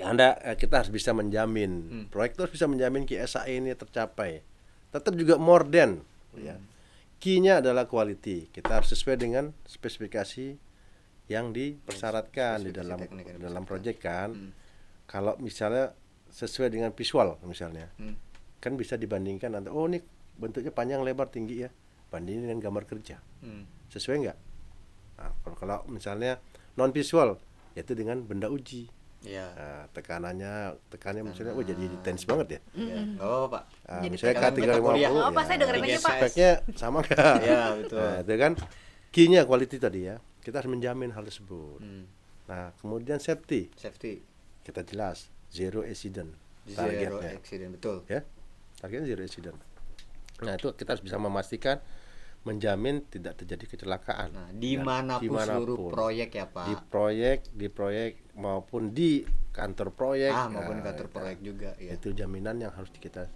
[0.00, 2.04] anda eh, kita harus bisa menjamin Hmm.
[2.08, 4.42] proyek bisa menjamin KSAE ini tercapai.
[4.90, 6.02] Tetap juga more than
[6.34, 6.58] ya.
[7.20, 8.48] Key-nya adalah quality.
[8.48, 10.56] Kita harus sesuai dengan spesifikasi
[11.28, 12.96] yang dipersyaratkan di dalam
[13.36, 14.32] dalam proyek kan.
[14.32, 14.52] Hmm.
[15.04, 15.92] Kalau misalnya
[16.32, 18.16] sesuai dengan visual misalnya, Hmm.
[18.56, 20.00] kan bisa dibandingkan antara oh ini
[20.40, 21.70] bentuknya panjang lebar tinggi ya,
[22.08, 23.68] bandingin dengan gambar kerja Hmm.
[23.92, 24.38] sesuai nggak?
[25.20, 26.40] Nah, kalau, kalau misalnya
[26.80, 27.36] non visual,
[27.76, 28.88] yaitu dengan benda uji.
[29.20, 29.46] Iya.
[29.52, 30.52] Nah, tekanannya,
[30.88, 32.60] tekannya misalnya, oh jadi intens banget ya.
[32.72, 32.96] Iya.
[33.04, 33.64] Enggak apa-apa, Pak.
[33.68, 35.10] Nah, Jadi misalnya tekan beta kuliah.
[35.10, 36.12] K350 Oh, Pak, saya dengerin aja, Pak.
[36.16, 37.34] Speknya sama nggak?
[37.44, 37.98] Iya, betul.
[38.00, 38.52] Nah, itu kan
[39.10, 40.16] key-nya quality tadi ya.
[40.40, 41.78] Kita harus menjamin hal tersebut.
[41.78, 42.04] Hmm.
[42.48, 44.24] Nah, kemudian safety Safety.
[44.60, 46.34] kita jelas zero accident
[46.66, 47.96] Zero targetnya accident betul.
[48.06, 48.20] ya
[48.76, 49.58] targetnya zero accident
[50.40, 51.78] nah itu kita harus bisa memastikan
[52.40, 56.64] menjamin tidak terjadi kecelakaan Nah, Ya, di mana pun, seluruh proyek ya Pak.
[56.64, 59.20] di proyek di proyek maupun di
[59.50, 61.92] kantor proyek ah, maupun nah, kantor nah, proyek juga ya.
[61.92, 63.28] itu jaminan yang harus kita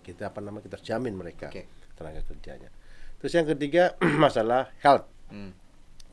[0.00, 1.66] kita apa namanya kita jamin mereka Oke.
[1.92, 2.70] tenaga kerjanya
[3.18, 5.50] terus yang ketiga masalah health Hmm.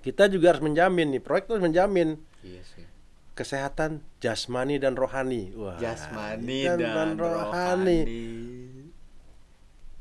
[0.02, 2.82] kita juga harus menjamin nih proyek harus menjamin Iya sih.
[3.34, 8.00] kesehatan jasmani dan rohani wah Jasmani ini dan, kan rohani.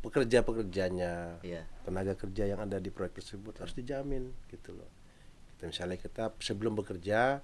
[0.02, 1.62] Pekerja-pekerjanya Iya.
[1.82, 4.90] tenaga kerja yang ada di proyek tersebut harus dijamin gitu loh.
[5.52, 7.38] Kita misalnya kita sebelum bekerja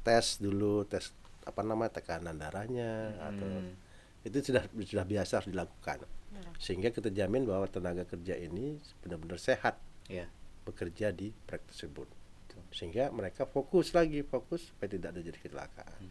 [0.00, 2.90] tes dulu tes apa nama tekanan darahnya
[3.24, 3.72] atau Hmm.
[4.20, 6.04] itu sudah sudah biasa harus dilakukan
[6.58, 10.28] sehingga kita jamin bahwa tenaga kerja ini benar-benar sehat Iya.
[10.62, 12.08] bekerja di proyek tersebut
[12.68, 16.02] sehingga mereka fokus lagi fokus supaya tidak ada jadi kecelakaan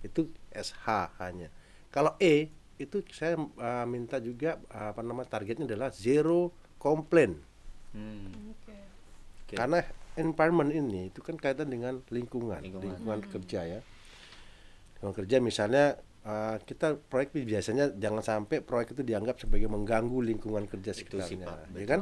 [0.00, 0.20] itu
[0.50, 0.86] SH
[1.18, 1.48] hanya
[1.88, 2.46] kalau E
[2.80, 7.36] itu saya uh, minta juga uh, apa nama targetnya adalah zero complaint
[7.90, 8.54] Hmm.
[8.54, 8.70] Oke.
[9.42, 9.54] Oke.
[9.54, 9.82] karena
[10.14, 12.86] environment ini itu kan kaitan dengan lingkungan Lingkungan.
[12.86, 13.80] lingkungan, kerja ya
[14.94, 15.84] lingkungan kerja misalnya
[16.22, 21.34] uh, kita proyek biasanya jangan sampai proyek itu dianggap sebagai mengganggu lingkungan kerja Itu sih
[21.34, 22.00] sekitarnya ya kan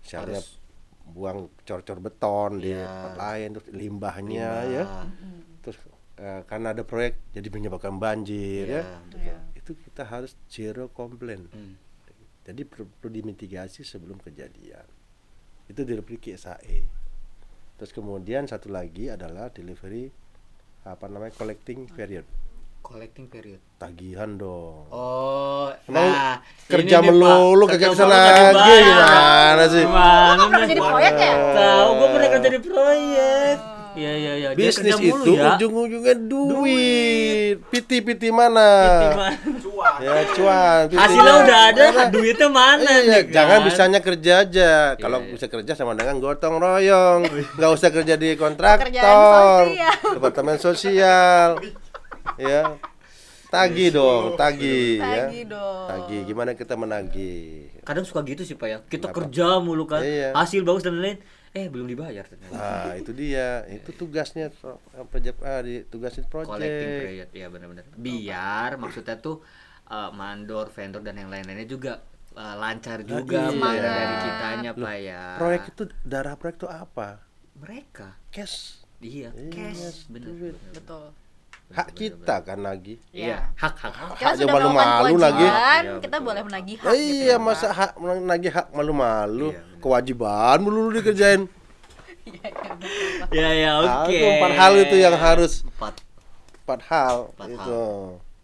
[0.00, 0.56] misalnya Harus
[1.04, 2.80] buang cor-cor beton di Iya.
[2.80, 4.72] tempat lain terus limbahnya limbah.
[4.72, 4.84] ya
[5.60, 5.76] terus
[6.16, 9.18] eh, karena ada proyek jadi menyebabkan banjir Iya, ya betul.
[9.20, 9.36] Iya.
[9.70, 11.78] Itu kita harus zero complaint Hmm.
[12.42, 14.82] jadi perlu, perlu dimitigasi sebelum kejadian
[15.64, 16.82] itu dari KSAE
[17.76, 20.10] terus kemudian satu lagi adalah delivery
[20.82, 22.26] apa namanya collecting period
[22.80, 23.60] Collecting period.
[23.76, 28.54] tagihan dong Oh, Emang nah, kerja melulu Kerja kagak bisa dibayar.
[28.56, 30.70] gimana sih Gimana Kamu pernah nih?
[30.70, 31.34] jadi proyek ya?
[31.52, 33.56] Tahu, gue pernah kerja di proyek.
[33.90, 34.48] Iya, iya, iya.
[34.54, 35.44] Bisnis itu ya.
[35.52, 38.70] ujung-ujungnya duit piti-piti mana.
[40.00, 41.42] Ya cuan piti Hasilnya mana?
[41.42, 42.04] udah ada, Mana?
[42.08, 43.66] duitnya mana Iya, nih, jangan kan?
[43.66, 44.70] bisanya kerja aja.
[44.96, 45.30] Kalau iya.
[45.30, 47.20] bisa kerja sama dengan gotong royong,
[47.54, 49.96] nggak usah kerja di kontraktor, sosial.
[50.10, 51.48] departemen sosial,
[52.36, 52.80] ya.
[53.46, 55.26] Tagi dong, tagi, ya.
[55.26, 55.84] Tagi dong.
[55.84, 57.66] Tagi, gimana kita menagih?
[57.82, 58.78] Kadang suka gitu sih, Pak ya.
[58.80, 59.26] Kita Kenapa?
[59.26, 60.00] kerja mulu kan.
[60.00, 60.30] Iya.
[60.32, 61.18] Hasil bagus dan lain-lain.
[61.50, 62.54] Eh, belum dibayar ternyata.
[62.54, 64.54] Nah, itu dia, itu tugasnya
[65.04, 67.02] proyek ah, di tugasin collecting proyek.
[67.02, 69.42] period ya benar-benar biar maksudnya tuh
[69.90, 72.00] uh, mandor vendor dan yang lain-lainnya juga
[72.32, 73.50] uh, lancar juga iya.
[73.50, 73.82] Pak, Semangat.
[73.84, 77.08] dari kitanya pak ya Proyek itu darah proyek itu apa?
[77.54, 80.54] mereka Cash, iya Iya, cash bener, duit.
[80.54, 80.72] bener.
[80.72, 81.04] Betul.
[81.70, 82.98] hak kita kan lagi.
[83.10, 85.46] iya hak hak Kita Haknya sudah melakukan malu-malu lagi.
[85.46, 86.26] Iya, kita betul.
[86.26, 90.90] boleh menagih hak Ah, gitu iya ya, masa hak nagih hak malu-malu Iya, kewajiban melulu
[90.96, 91.42] dikerjain
[92.20, 92.48] Iya,
[93.30, 95.94] iya, ya ya oke itu empat hal itu yang harus empat
[96.62, 97.80] empat hal Empat itu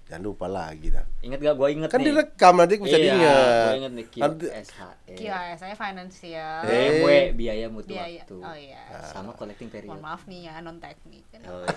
[0.06, 3.66] jangan lupa lagi dah inget gak gue inget kan nih direkam nanti bisa iya, diingat
[3.66, 6.58] gue inget nih QSHE saya financial.
[6.62, 7.00] Eh.
[7.00, 8.22] BMW biaya mutu Biaya.
[8.22, 8.82] waktu Oh iya.
[9.04, 11.24] sama collecting period Mohon maaf nih ya non teknik.
[11.42, 11.68] oh, iya.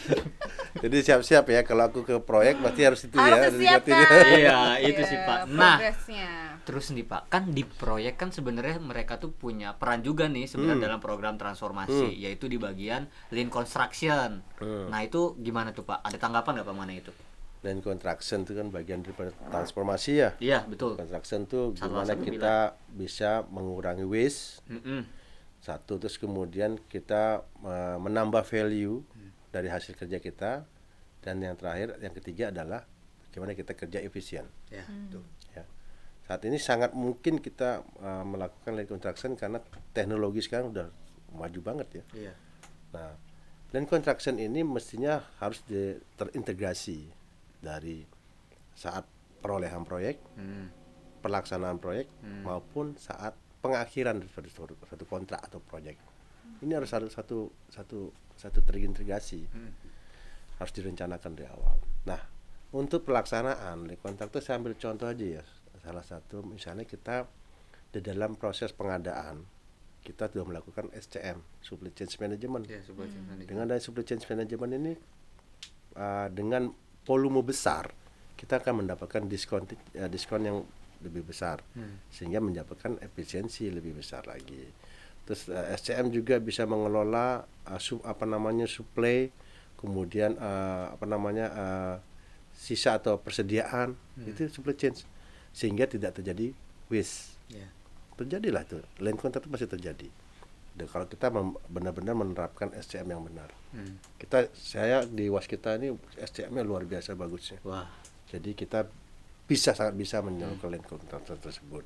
[0.82, 3.84] jadi siap-siap ya kalau aku ke proyek berarti harus itu Harus ya disiapkan.
[3.86, 4.38] diingatin.
[4.40, 5.38] Iya, itu sih, Iya, Pak.
[5.50, 6.30] Nah, progresnya.
[6.62, 10.68] Terus nih Pak, kan di proyek kan sebenarnya mereka tuh punya peran juga nih sebenarnya
[10.72, 10.86] Hmm.
[10.86, 14.40] dalam program transformasi, yaitu di bagian lean construction.
[14.56, 14.86] Hmm.
[14.86, 16.00] Nah itu gimana tuh Pak?
[16.00, 17.12] Ada tanggapan nggak Pak mana itu?
[17.60, 19.12] Dan contraction itu kan bagian dari
[19.44, 20.96] transformasi ya Iya betul.
[20.96, 22.54] contraction tuh Salah gimana kita
[22.88, 25.04] bisa mengurangi waste Mm-mm.
[25.60, 29.28] satu terus kemudian kita eh, menambah value Hmm.
[29.50, 30.64] dari hasil kerja kita
[31.20, 32.88] dan yang terakhir yang ketiga adalah
[33.26, 35.12] bagaimana kita kerja efisien Ya, Hmm.
[35.12, 35.24] tuh.
[35.52, 35.68] ya
[36.24, 39.60] saat ini sangat mungkin kita eh, melakukan lean contraction karena
[39.92, 40.88] teknologi sekarang udah
[41.30, 42.32] maju banget ya Iya.
[42.90, 43.12] nah
[43.70, 47.19] lean contraction ini mestinya harus di- terintegrasi
[47.60, 48.04] dari
[48.74, 49.04] saat
[49.40, 50.68] perolehan proyek Hmm.
[51.20, 52.08] pelaksanaan proyek
[52.42, 56.00] maupun saat pengakhiran dari suatu, suatu, suatu kontrak atau proyek.
[56.64, 59.44] Ini harus ada satu satu satu terintegrasi.
[60.56, 61.76] Harus direncanakan dari awal.
[62.08, 62.20] Nah,
[62.72, 65.44] untuk pelaksanaan di kontrak itu saya ambil contoh aja ya.
[65.80, 67.28] Salah satu misalnya kita
[67.92, 69.44] di dalam proses pengadaan
[70.00, 72.64] kita sudah melakukan SCM, supply chain management.
[72.64, 73.44] Iya, sebuah channel.
[73.44, 74.92] Dengan dari supply chain management ini
[76.00, 76.72] uh, dengan
[77.10, 77.90] volume besar
[78.38, 79.68] kita akan mendapatkan diskon
[80.00, 80.58] uh, diskon yang
[81.04, 81.60] lebih besar.
[82.08, 84.64] Sehingga mendapatkan efisiensi lebih besar lagi.
[85.28, 89.28] Terus uh, SCM juga bisa mengelola uh, sub, apa namanya supply
[89.76, 91.96] kemudian uh, apa namanya uh,
[92.52, 93.92] sisa atau persediaan
[94.24, 94.96] itu supply chain.
[95.52, 96.56] Sehingga tidak terjadi
[96.88, 97.36] waste.
[97.50, 97.68] Iya.
[98.14, 98.84] terjadilah tuh.
[99.02, 100.08] Land contract itu pasti terjadi
[100.70, 101.28] Dan kalau kita
[101.68, 103.50] benar-benar menerapkan SCM yang benar.
[103.74, 103.98] Hmm.
[104.16, 107.58] Kita saya di waskita ini SCM-nya luar biasa bagusnya.
[107.66, 107.90] Wah.
[108.30, 108.86] Jadi kita
[109.50, 111.82] bisa sangat bisa menyalurkan link kontraktor tersebut.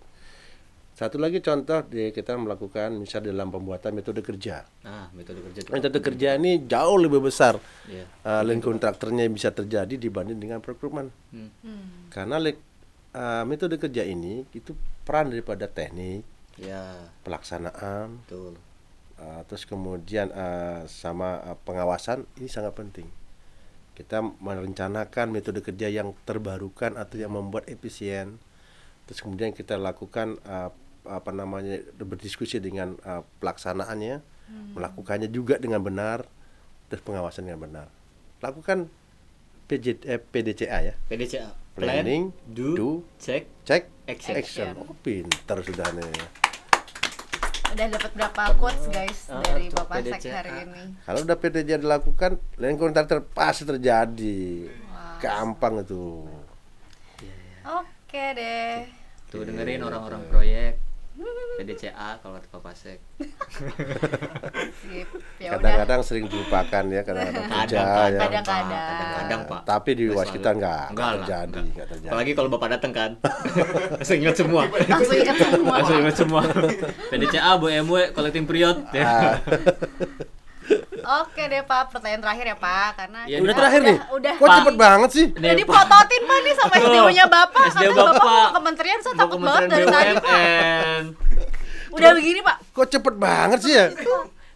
[0.94, 4.62] Satu lagi contoh di kita melakukan misal dalam pembuatan metode kerja.
[4.86, 5.70] Nah, metode kerja itu.
[5.74, 7.58] Metode kerja ini jauh lebih besar.
[7.90, 8.06] Iya.
[8.22, 11.10] Uh, link kontraktornya bisa terjadi dibanding dengan rekrutmen.
[11.34, 11.50] Hmm.
[12.14, 12.62] Karena link,
[13.10, 14.70] uh, metode kerja ini itu
[15.02, 16.22] peran daripada teknik,
[16.54, 18.54] Ya, pelaksanaan, betul.
[19.20, 23.08] Uh, terus kemudian uh, sama uh, pengawasan ini sangat penting.
[23.94, 28.42] Kita merencanakan metode kerja yang terbarukan atau yang membuat efisien.
[29.06, 34.24] Terus kemudian kita lakukan uh, apa namanya berdiskusi dengan uh, pelaksanaannya,
[34.72, 36.24] melakukannya juga dengan benar,
[36.88, 37.86] terus pengawasan dengan benar.
[38.40, 38.88] Lakukan
[39.64, 41.48] PJ, eh, PDCA ya, PDCA.
[41.74, 44.34] Planning, Plan, do, do, check, check, action.
[44.38, 44.72] action.
[44.78, 46.53] Oh, pintar sudah nih.
[47.74, 50.32] Udah dapat berapa quotes guys Ah, dari Bapak Sek PDCA.
[50.32, 50.82] hari ini?
[51.02, 54.70] Kalau udah PDCA dilakukan, link kontraktor pasti terjadi.
[55.18, 56.22] Gampang itu.
[57.64, 58.86] Oke deh.
[59.26, 60.78] Tuh dengerin orang-orang proyek
[61.54, 62.98] PDCA kalau kata Pak Sek.
[64.74, 65.06] Sip.
[65.38, 65.54] Ya.
[65.54, 67.78] Kadang-kadang sering dilupakan ya, kadang-kadang kerja
[68.10, 68.18] ya.
[68.18, 68.66] Kadang-kadang.
[68.66, 69.60] Kadang-kadang, Pak.
[69.62, 70.56] Tapi di Nggak waskita selalu.
[70.58, 71.86] enggak, Enggak terjadi, enggak.
[71.86, 72.10] terjadi.
[72.10, 73.10] Apalagi kalau Bapak datang kan.
[73.94, 74.62] Langsung ingat semua.
[74.66, 75.72] Langsung ingat semua.
[75.72, 76.42] Langsung ingat semua.
[77.14, 78.76] PDCA, Bu MW, collecting period.
[78.92, 79.38] Ah,
[81.04, 83.98] Oke deh Pak, pertanyaan terakhir ya Pak, karena Ya, udah terakhir nih.
[84.10, 84.34] Udah.
[84.40, 85.26] Kok cepet banget sih?
[85.36, 87.64] Udah dipototin Pak nih sama SDU-nya Bapak.
[87.70, 88.24] SDU Katanya Bapak Bapak.
[88.24, 90.40] mau kementerian, saya takut banget dari tadi Pak.
[91.94, 92.56] Udah begini Pak.
[92.74, 93.86] Kok cepet banget sih ya?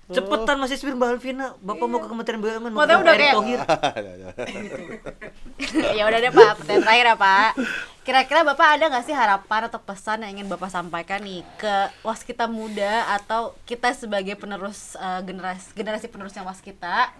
[0.09, 2.73] Cepetan Mas Ismir Mbak Alvina, Bapak mau ke Kementerian BUMN.
[2.73, 3.61] mau Maksudnya ke udah kayak- Thohir.
[5.99, 7.51] ya udah deh Pak, pertanyaan terakhir ya Pak.
[8.01, 12.49] Kira-kira Bapak ada nggak sih harapan atau pesan yang ingin Bapak sampaikan nih ke waskita
[12.49, 17.13] muda atau kita sebagai penerus eh, generasi generasi penerusnya waskita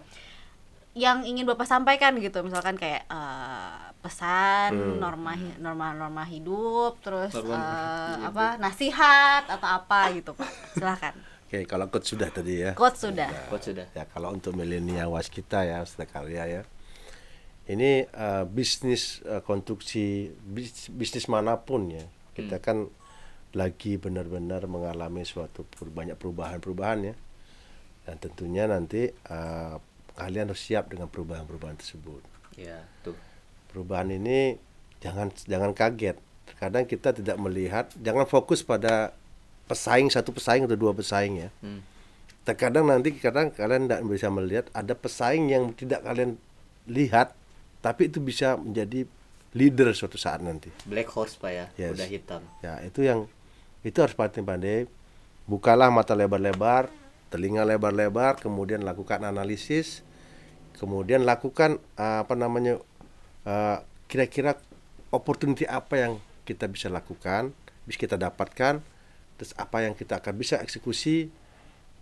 [0.95, 7.37] yang ingin Bapak sampaikan gitu, misalkan kayak eh, pesan, norma hi- norma norma hidup, terus
[7.37, 10.49] eh, apa nasihat atau apa gitu Pak.
[10.73, 11.13] Silahkan.
[11.49, 12.77] Oke, kalau coach sudah tadi ya.
[12.77, 13.49] Quote sudah.
[13.49, 13.89] Quote sudah.
[13.97, 16.63] Ya, kalau untuk milenial waskita ya, karya ya.
[17.65, 22.05] Ini eh, bisnis eh, konstruksi bis- bisnis mana pun ya.
[22.37, 22.93] Kita kan
[23.57, 27.15] lagi benar-benar mengalami suatu per- banyak perubahan-perubahan ya.
[28.05, 29.75] Dan tentunya nanti eh,
[30.21, 32.21] kalian harus siap dengan perubahan-perubahan tersebut.
[32.61, 33.17] Ya, tuh.
[33.73, 34.61] Perubahan ini
[35.01, 36.21] jangan jangan kaget.
[36.45, 39.17] Terkadang kita tidak melihat, jangan fokus pada
[39.69, 41.85] pesaing satu pesaing atau dua pesaing ya Hmm.
[42.43, 46.41] terkadang nanti kadang kalian tidak bisa melihat ada pesaing yang tidak kalian
[46.89, 47.37] lihat
[47.79, 49.05] tapi itu bisa menjadi
[49.53, 51.93] leader suatu saat nanti Black horse Pak ya, Yes.
[51.95, 52.43] udah hitam.
[52.65, 53.29] ya itu yang
[53.85, 54.89] itu harus pandai-pandai
[55.45, 56.89] bukalah mata lebar-lebar
[57.29, 60.01] telinga lebar-lebar kemudian lakukan analisis
[60.77, 62.81] kemudian lakukan uh, apa namanya
[63.45, 64.57] uh, kira-kira
[65.13, 66.13] opportunity apa yang
[66.45, 67.53] kita bisa lakukan
[67.85, 68.81] bisa kita dapatkan
[69.39, 71.31] terus apa yang kita akan bisa eksekusi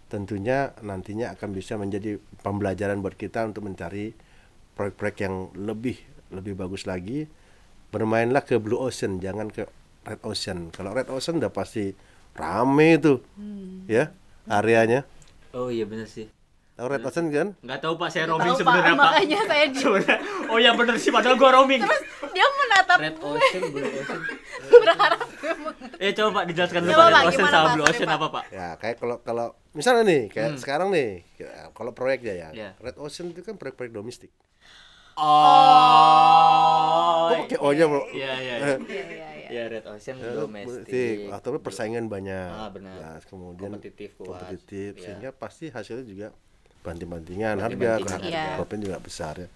[0.06, 4.14] tentunya nantinya akan bisa menjadi pembelajaran buat kita untuk mencari
[4.72, 5.98] proyek-proyek yang lebih
[6.30, 7.26] lebih bagus lagi
[7.88, 9.66] bermainlah ke Blue Ocean jangan ke
[10.02, 11.90] Red Ocean kalau Red Ocean udah pasti
[12.32, 13.20] rame itu
[13.86, 14.10] ya
[14.46, 15.02] areanya
[15.50, 16.28] Oh iya bener sih.
[16.76, 19.08] tahu Red Ocean kan Nggak tahu Pak, saya roaming sebenarnya Pak, Pak.
[19.08, 20.16] makanya saya di Sebenarnya.
[20.46, 21.80] Oh iya bener sih, padahal gua roaming.
[22.30, 24.20] dia menatap Red Ocean, Blue Ocean.
[24.84, 25.25] berharap
[26.02, 27.68] Eh coba Pak dijelaskan dulu Pak, Ocean sama?
[27.72, 28.44] Blue Ocean apa Pak?
[28.50, 32.70] ya kayak kalau kalau misalnya nih kayak sekarang nih ya, kalau proyeknya ya Ya.
[32.76, 34.30] Red Ocean itu kan proyek-proyek domestik
[35.16, 35.24] Oh.
[37.26, 38.54] kok pakai O nya bro Iya iya.
[38.58, 38.76] iya.
[38.76, 39.48] Iya, iya, iya.
[39.48, 41.30] Ya Red Ocean Ya, domestik.
[41.30, 42.94] atau persaingan banyak Ah, benar.
[42.94, 44.28] Nah, kemudian Kompetitif, kuat.
[44.42, 45.02] kompetitif Iya.
[45.02, 46.28] sehingga pasti hasilnya juga
[46.82, 48.42] banting-bantingan harga harga harga.
[48.54, 49.48] profit juga besar ya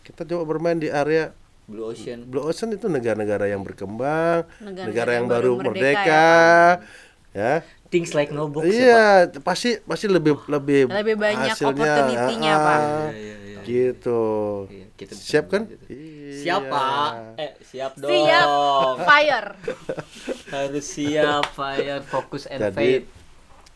[0.00, 1.34] kita coba bermain di area
[1.68, 2.24] Blue Ocean.
[2.24, 6.28] Blue Ocean itu negara-negara yang berkembang Negara-negara negara yang yang baru baru merdeka,
[7.36, 7.54] ya
[7.88, 8.76] Things like no box ya, Pak.
[8.76, 9.06] iya
[9.40, 12.80] pasti pasti lebih lebih Lebih banyak hasilnya, opportunity-nya, ah, Pak.
[12.80, 13.60] Iya, iya, iya.
[13.64, 14.22] gitu
[14.68, 15.84] Iya, kita bisa siap kan gitu.
[15.88, 16.16] Iya.
[16.38, 17.10] Siap Pak.
[17.36, 18.10] Eh siap dong.
[18.12, 18.48] Siap,
[19.04, 19.48] fire.
[20.54, 23.04] Harus siap, fire, fokus and Jadi faith.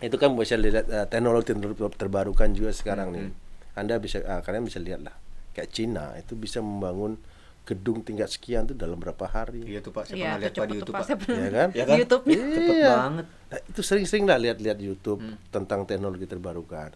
[0.02, 3.24] itu kan bisa lihat eh, teknologi ter- terbarukan juga sekarang nih.
[3.28, 3.76] Hmm.
[3.76, 5.16] Anda bisa ah, kalian bisa lihat lah.
[5.52, 7.16] Kayak Cina itu bisa membangun
[7.62, 9.62] gedung tingkat sekian tuh dalam berapa hari.
[9.62, 11.04] Iya tuh Pak, saya Iya, pernah lihat Pak di cepet YouTube Pak.
[11.04, 11.18] Pak.
[11.20, 11.68] Pernah Ya kan?
[11.72, 11.96] Ya kan?
[11.96, 12.22] YouTube.
[12.26, 12.90] Cepet Iya.
[12.92, 13.26] banget.
[13.46, 15.36] Nah, itu sering-sering lah lihat-lihat YouTube Hmm.
[15.48, 16.90] tentang teknologi terbarukan.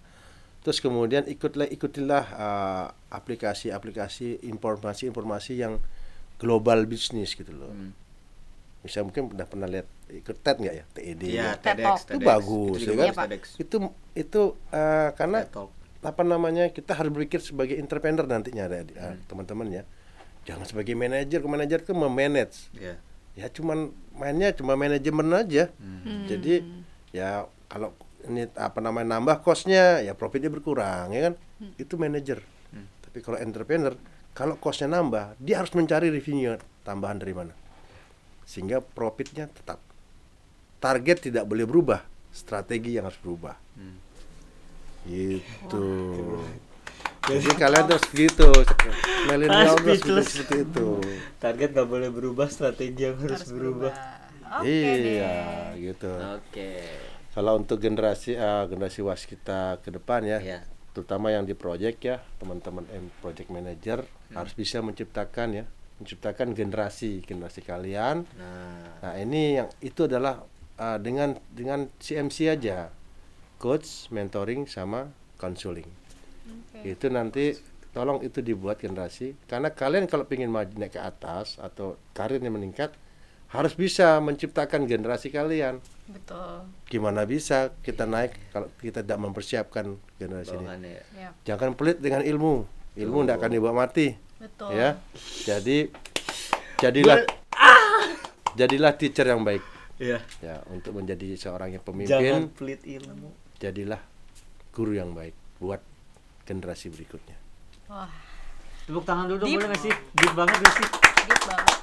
[0.61, 5.79] Terus kemudian ikutlah ikutilah ah, aplikasi-aplikasi informasi-informasi yang
[6.37, 7.71] global bisnis gitu loh.
[7.71, 7.95] Hmm.
[8.83, 10.85] Misalnya mungkin udah pernah lihat ikut TED nggak ya?
[10.93, 11.19] TED.
[11.21, 11.49] Iya, ya.
[11.57, 11.99] TED TEDx, Talk.
[12.03, 12.27] Itu TEDx.
[12.27, 13.07] bagus, Itu ya juga kan?
[13.07, 13.43] bagus, TEDx.
[13.57, 13.77] Itu
[14.15, 14.43] itu
[14.73, 15.69] eh, karena TED
[16.03, 19.83] apa namanya kita harus berpikir sebagai entrepreneur nantinya ada eh, teman-teman ya.
[20.47, 22.71] Jangan sebagai manajer, ke manajer itu memanage.
[22.79, 22.97] Iya.
[23.37, 25.69] Ya cuman mainnya cuma manajemen aja.
[25.77, 26.25] Hmm.
[26.31, 26.63] Jadi
[27.11, 27.93] ya kalau
[28.27, 31.35] ini apa namanya nambah kosnya ya profitnya berkurang ya kan.
[31.61, 31.75] Hmm.
[31.77, 32.41] Itu manajer.
[33.05, 33.99] Tapi kalau entrepreneur
[34.33, 37.53] kalau kosnya nambah dia harus mencari revenue tambahan dari mana.
[38.47, 39.83] Sehingga profitnya tetap.
[40.77, 43.57] Target tidak boleh berubah, strategi yang harus berubah.
[43.75, 43.97] Hmm.
[45.09, 45.87] Gitu.
[47.27, 48.49] Jadi kalian terus gitu.
[49.27, 50.27] Milenial speechless.
[50.31, 50.89] seperti itu.
[51.43, 53.91] Target gak boleh berubah, strategi yang harus, harus berubah.
[53.91, 54.95] berubah oke iya,
[55.75, 56.13] deh gitu.
[56.39, 56.71] Oke.
[57.35, 60.61] Kalau untuk generasi eh, generasi was kita ke depan ya, Iya.
[60.95, 64.43] terutama yang di project ya, teman-teman M project manager Hmm.
[64.43, 65.65] harus bisa menciptakan ya,
[65.99, 68.23] menciptakan generasi generasi kalian.
[68.39, 70.47] Nah, Nah ini yang itu adalah
[70.79, 72.89] eh, dengan dengan CMC aja,
[73.59, 75.91] coach, mentoring sama counseling.
[76.95, 77.57] Itu nanti
[77.91, 79.35] tolong itu dibuat generasi.
[79.49, 82.93] Karena kalian kalau ingin maju naik ke atas atau karirnya meningkat
[83.51, 85.81] harus bisa menciptakan generasi kalian.
[86.11, 86.67] Betul.
[86.91, 90.67] Gimana bisa kita naik kalau kita tidak mempersiapkan generasi ini?
[90.67, 91.03] Ya.
[91.17, 91.31] ya.
[91.55, 92.67] Jangan pelit dengan ilmu.
[92.97, 94.13] Ilmu tidak akan dibawa mati.
[94.37, 94.77] Betul.
[94.77, 95.01] Ya.
[95.47, 95.89] Jadi
[96.83, 97.25] jadilah
[98.61, 99.65] jadilah teacher yang baik.
[99.97, 100.21] Iya.
[100.45, 103.33] ya untuk menjadi seorang yang Jangan pemimpin pelit ilmu.
[103.57, 103.97] jadilah
[104.69, 105.81] guru yang baik buat
[106.47, 107.37] generasi berikutnya
[107.91, 108.09] wah
[108.87, 109.59] Tepuk tangan dulu dong, Deep.
[109.59, 109.95] boleh gak sih?
[110.15, 110.87] Deep banget gak sih?
[111.27, 111.75] deep banget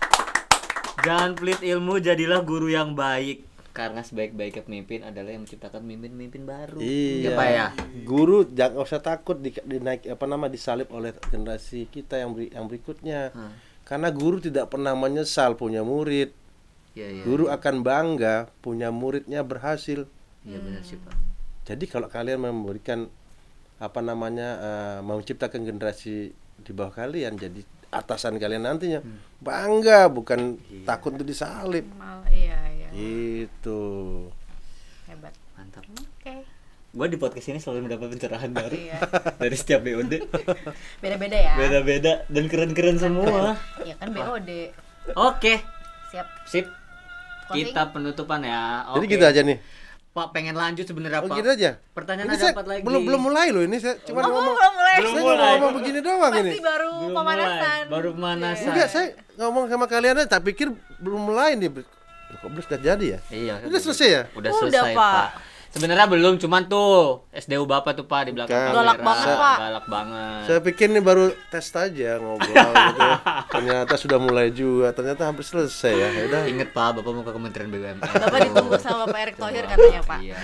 [1.03, 3.43] Jangan pelit ilmu, jadilah guru yang baik.
[3.75, 6.79] Karena sebaik-baiknya pemimpin adalah yang menciptakan pemimpin-pemimpin baru.
[6.79, 7.67] Iya, Ya, Pak ya.
[8.07, 12.71] Guru jangan usah takut di, dinaik apa nama disalib oleh generasi kita yang beri- yang
[12.71, 13.35] berikutnya.
[13.35, 13.51] Hmm.
[13.83, 16.31] Karena guru tidak pernah menyesal punya murid.
[16.95, 17.23] Iya, iya.
[17.27, 20.07] Guru akan bangga punya muridnya berhasil.
[20.47, 21.17] Iya benar sih, Pak.
[21.67, 23.11] Jadi kalau kalian memberikan
[23.83, 27.59] apa namanya eh, menciptakan generasi di bawah kalian jadi
[27.91, 29.19] atasan kalian nantinya Hmm.
[29.37, 30.87] bangga bukan Iya.
[30.87, 31.83] takut untuk disalib.
[31.93, 32.87] mal iya iya
[33.43, 33.81] Itu.
[35.05, 35.83] hebat Mantap.
[35.85, 36.35] oke
[36.89, 38.97] Gua di podcast ini selalu mendapat pencerahan baru Iya.
[39.35, 40.13] dari setiap BOD.
[41.03, 43.57] beda-beda ya Beda-beda dan keren-keren semua.
[43.81, 44.49] ya kan BOD
[45.13, 45.59] Oke,
[46.09, 46.65] siap sip.
[47.43, 47.67] Closing?
[47.67, 48.87] Kita penutupan ya.
[48.87, 49.11] Jadi Oke.
[49.11, 49.59] gitu aja nih.
[50.13, 51.41] Pak pengen lanjut sebenarnya Oh Pak.
[51.41, 51.71] gitu aja.
[51.89, 52.81] Pertanyaan Ini ada saya empat lagi.
[52.85, 55.49] belum belum mulai loh ini saya cuma oh ngomong belum mulai Belum saya mulai.
[55.51, 56.29] ngomong begini doang ini.
[56.45, 58.67] pasti baru Belum pemanasan mulai, baru pemanasan.
[58.69, 60.67] Enggak, saya ngomong sama kalian aja tak pikir
[60.99, 61.69] belum mulai nih.
[62.35, 63.19] Kok belum sudah jadi ya?
[63.27, 63.53] Iya.
[63.63, 64.21] Udah selesai ya?
[64.31, 65.13] Udah Udah, selesai, Pak.
[65.15, 65.29] Pak.
[65.73, 68.69] Sebenarnya belum, cuman tuh SDU Bapak tuh Pak di belakang Bukan.
[68.69, 68.77] kamera.
[68.77, 69.57] Galak banget, Pak.
[69.57, 70.41] Galak banget.
[70.45, 72.53] Saya pikir ini baru tes aja ngobrol
[72.85, 73.01] gitu.
[73.49, 74.93] Ternyata sudah mulai juga.
[74.93, 76.07] Ternyata hampir selesai ya.
[76.13, 76.41] Ya udah.
[76.45, 77.97] Ingat Pak, Bapak mau ke Kementerian BUMN.
[77.99, 80.37] Bapak ditunggu sama Pak Erick Thohir katanya Pak Iya,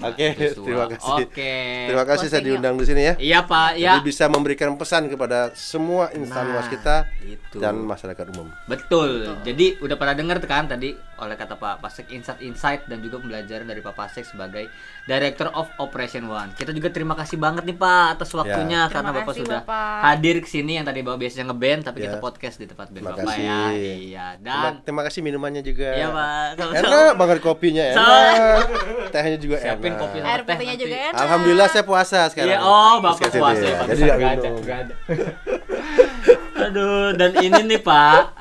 [0.00, 0.62] Oke, Joshua.
[0.62, 1.12] terima kasih.
[1.18, 1.54] Oke.
[1.90, 3.14] Terima kasih saya diundang di sini ya.
[3.18, 3.70] Iya, Pak.
[3.74, 3.92] Ya.
[3.92, 7.58] Jadi bisa memberikan pesan kepada semua insan Nah, was kita itu.
[7.58, 8.46] dan masyarakat umum.
[8.64, 9.34] Betul.
[9.42, 13.82] Jadi udah pada denger kan tadi oleh kata Pak Pasek insight-insight dan juga pembelajaran dari
[13.82, 14.59] Pak Pasek sebagai
[15.00, 16.52] Director of Operation One.
[16.52, 19.98] Kita juga terima kasih banget nih Pak atas waktunya Terima karena Bapak kasih, sudah Bapak.
[20.06, 22.04] hadir ke sini yang tadi Bapak biasanya ngeband tapi Ya.
[22.06, 23.42] kita podcast di tempat band Terima Bapak kasih.
[23.42, 23.60] ya.
[23.72, 24.26] Iya.
[24.36, 25.88] Terima, Dan terima kasih minumannya juga.
[25.90, 26.44] Iya, Pak.
[26.54, 26.86] Sama-sama.
[26.86, 28.56] Enak banget kopinya enak.
[29.10, 29.98] Tehnya juga siapin enak.
[29.98, 32.50] kopi sama air teh juga enak Alhamdulillah saya puasa sekarang.
[32.50, 33.86] Iya, oh Bapak Terus puasa ya, Pak.
[33.88, 34.62] Jadi Nggak nggak ada, minum.
[36.60, 38.36] Aduh, dan ini nih Pak,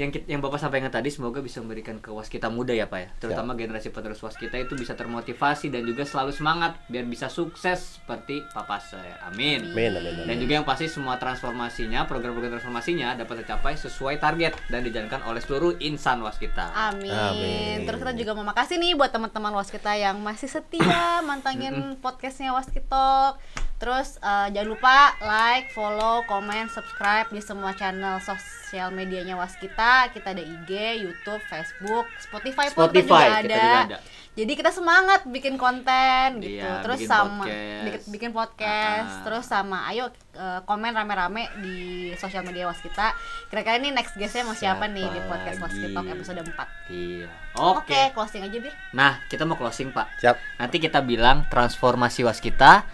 [0.00, 3.08] yang kit- yang Bapak sampaikan tadi semoga bisa memberikan ke waskita muda ya Pak ya.
[3.20, 8.40] Terutama generasi penerus waskita itu bisa termotivasi dan juga selalu semangat biar bisa sukses seperti
[8.56, 9.20] Papa saya.
[9.28, 9.76] Amin.
[9.76, 10.26] Amin, amin, amin.
[10.26, 15.44] Dan juga yang pasti semua transformasinya, program-program transformasinya dapat tercapai sesuai target dan dijalankan oleh
[15.44, 16.72] seluruh insan waskita.
[16.72, 17.12] Amin.
[17.12, 17.76] Amin.
[17.84, 23.36] Terus kita juga mau makasih nih buat teman-teman Waskita yang masih setia mantengin podcastnya Waskitalk.
[23.80, 30.12] Terus eh, jangan lupa like, follow, komen, subscribe di semua channel sosial medianya Waskita.
[30.12, 33.56] Kita ada IG, YouTube, Facebook, Spotify pun kita Spotify juga kita ada.
[33.56, 33.98] juga ada.
[34.30, 36.62] Jadi kita semangat bikin konten gitu.
[36.62, 37.82] Iya, terus bikin sama podcast.
[37.82, 39.10] bikin, bikin podcast.
[39.10, 39.22] Ah.
[39.26, 40.04] Terus sama ayo
[40.36, 41.76] eh, komen rame-rame di
[42.14, 43.16] sosial media Waskita.
[43.48, 46.14] Kira-kira ini next guestnya mau siapa, nih di Siapa podcast Waskitalk lagi?
[46.14, 47.26] episode 4 Iya.
[47.58, 48.00] Oke, Oke.
[48.14, 48.74] closing aja Bir.
[48.94, 50.22] Nah, kita mau closing, Pak.
[50.22, 50.36] Siap.
[50.62, 52.86] Nanti kita bilang transformasi waskita,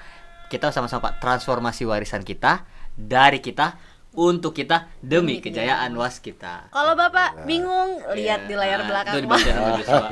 [0.47, 2.67] kita sama-sama Pak, transformasi warisan kita
[2.97, 3.77] dari kita
[4.17, 6.73] untuk kita demi Demi kejayaan waskita.
[6.73, 10.09] Kalau Bapak bingung, lihat di layar Nah, belakang Itu dibaca Joshua.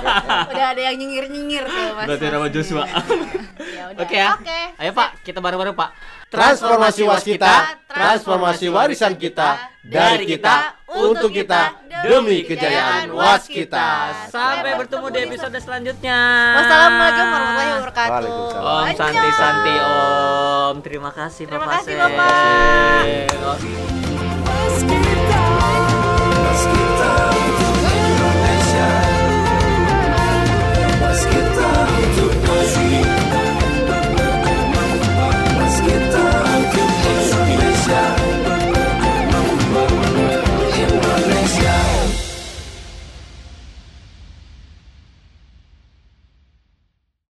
[0.54, 2.06] Udah ada yang nyengir-nyengir tuh Mas.
[2.06, 2.84] Berarti nama Joshua.
[3.58, 4.02] Ya udah.
[4.06, 4.38] Oke ya.
[4.38, 4.60] Oke.
[4.78, 5.90] Ayo Pak, kita bareng-bareng Pak.
[6.28, 14.28] Transformasi waskita, transformasi warisan kita, dari kita, untuk kita, demi kejayaan waskita.
[14.28, 16.20] Sampai bertemu di episode selanjutnya.
[16.60, 18.60] Wassalamualaikum warahmatullahi wabarakatuh.
[18.60, 20.74] Om Santi Santi Om.
[20.84, 22.12] Terima kasih Terima Bapak kasih, Seng.
[24.76, 25.17] Bapak.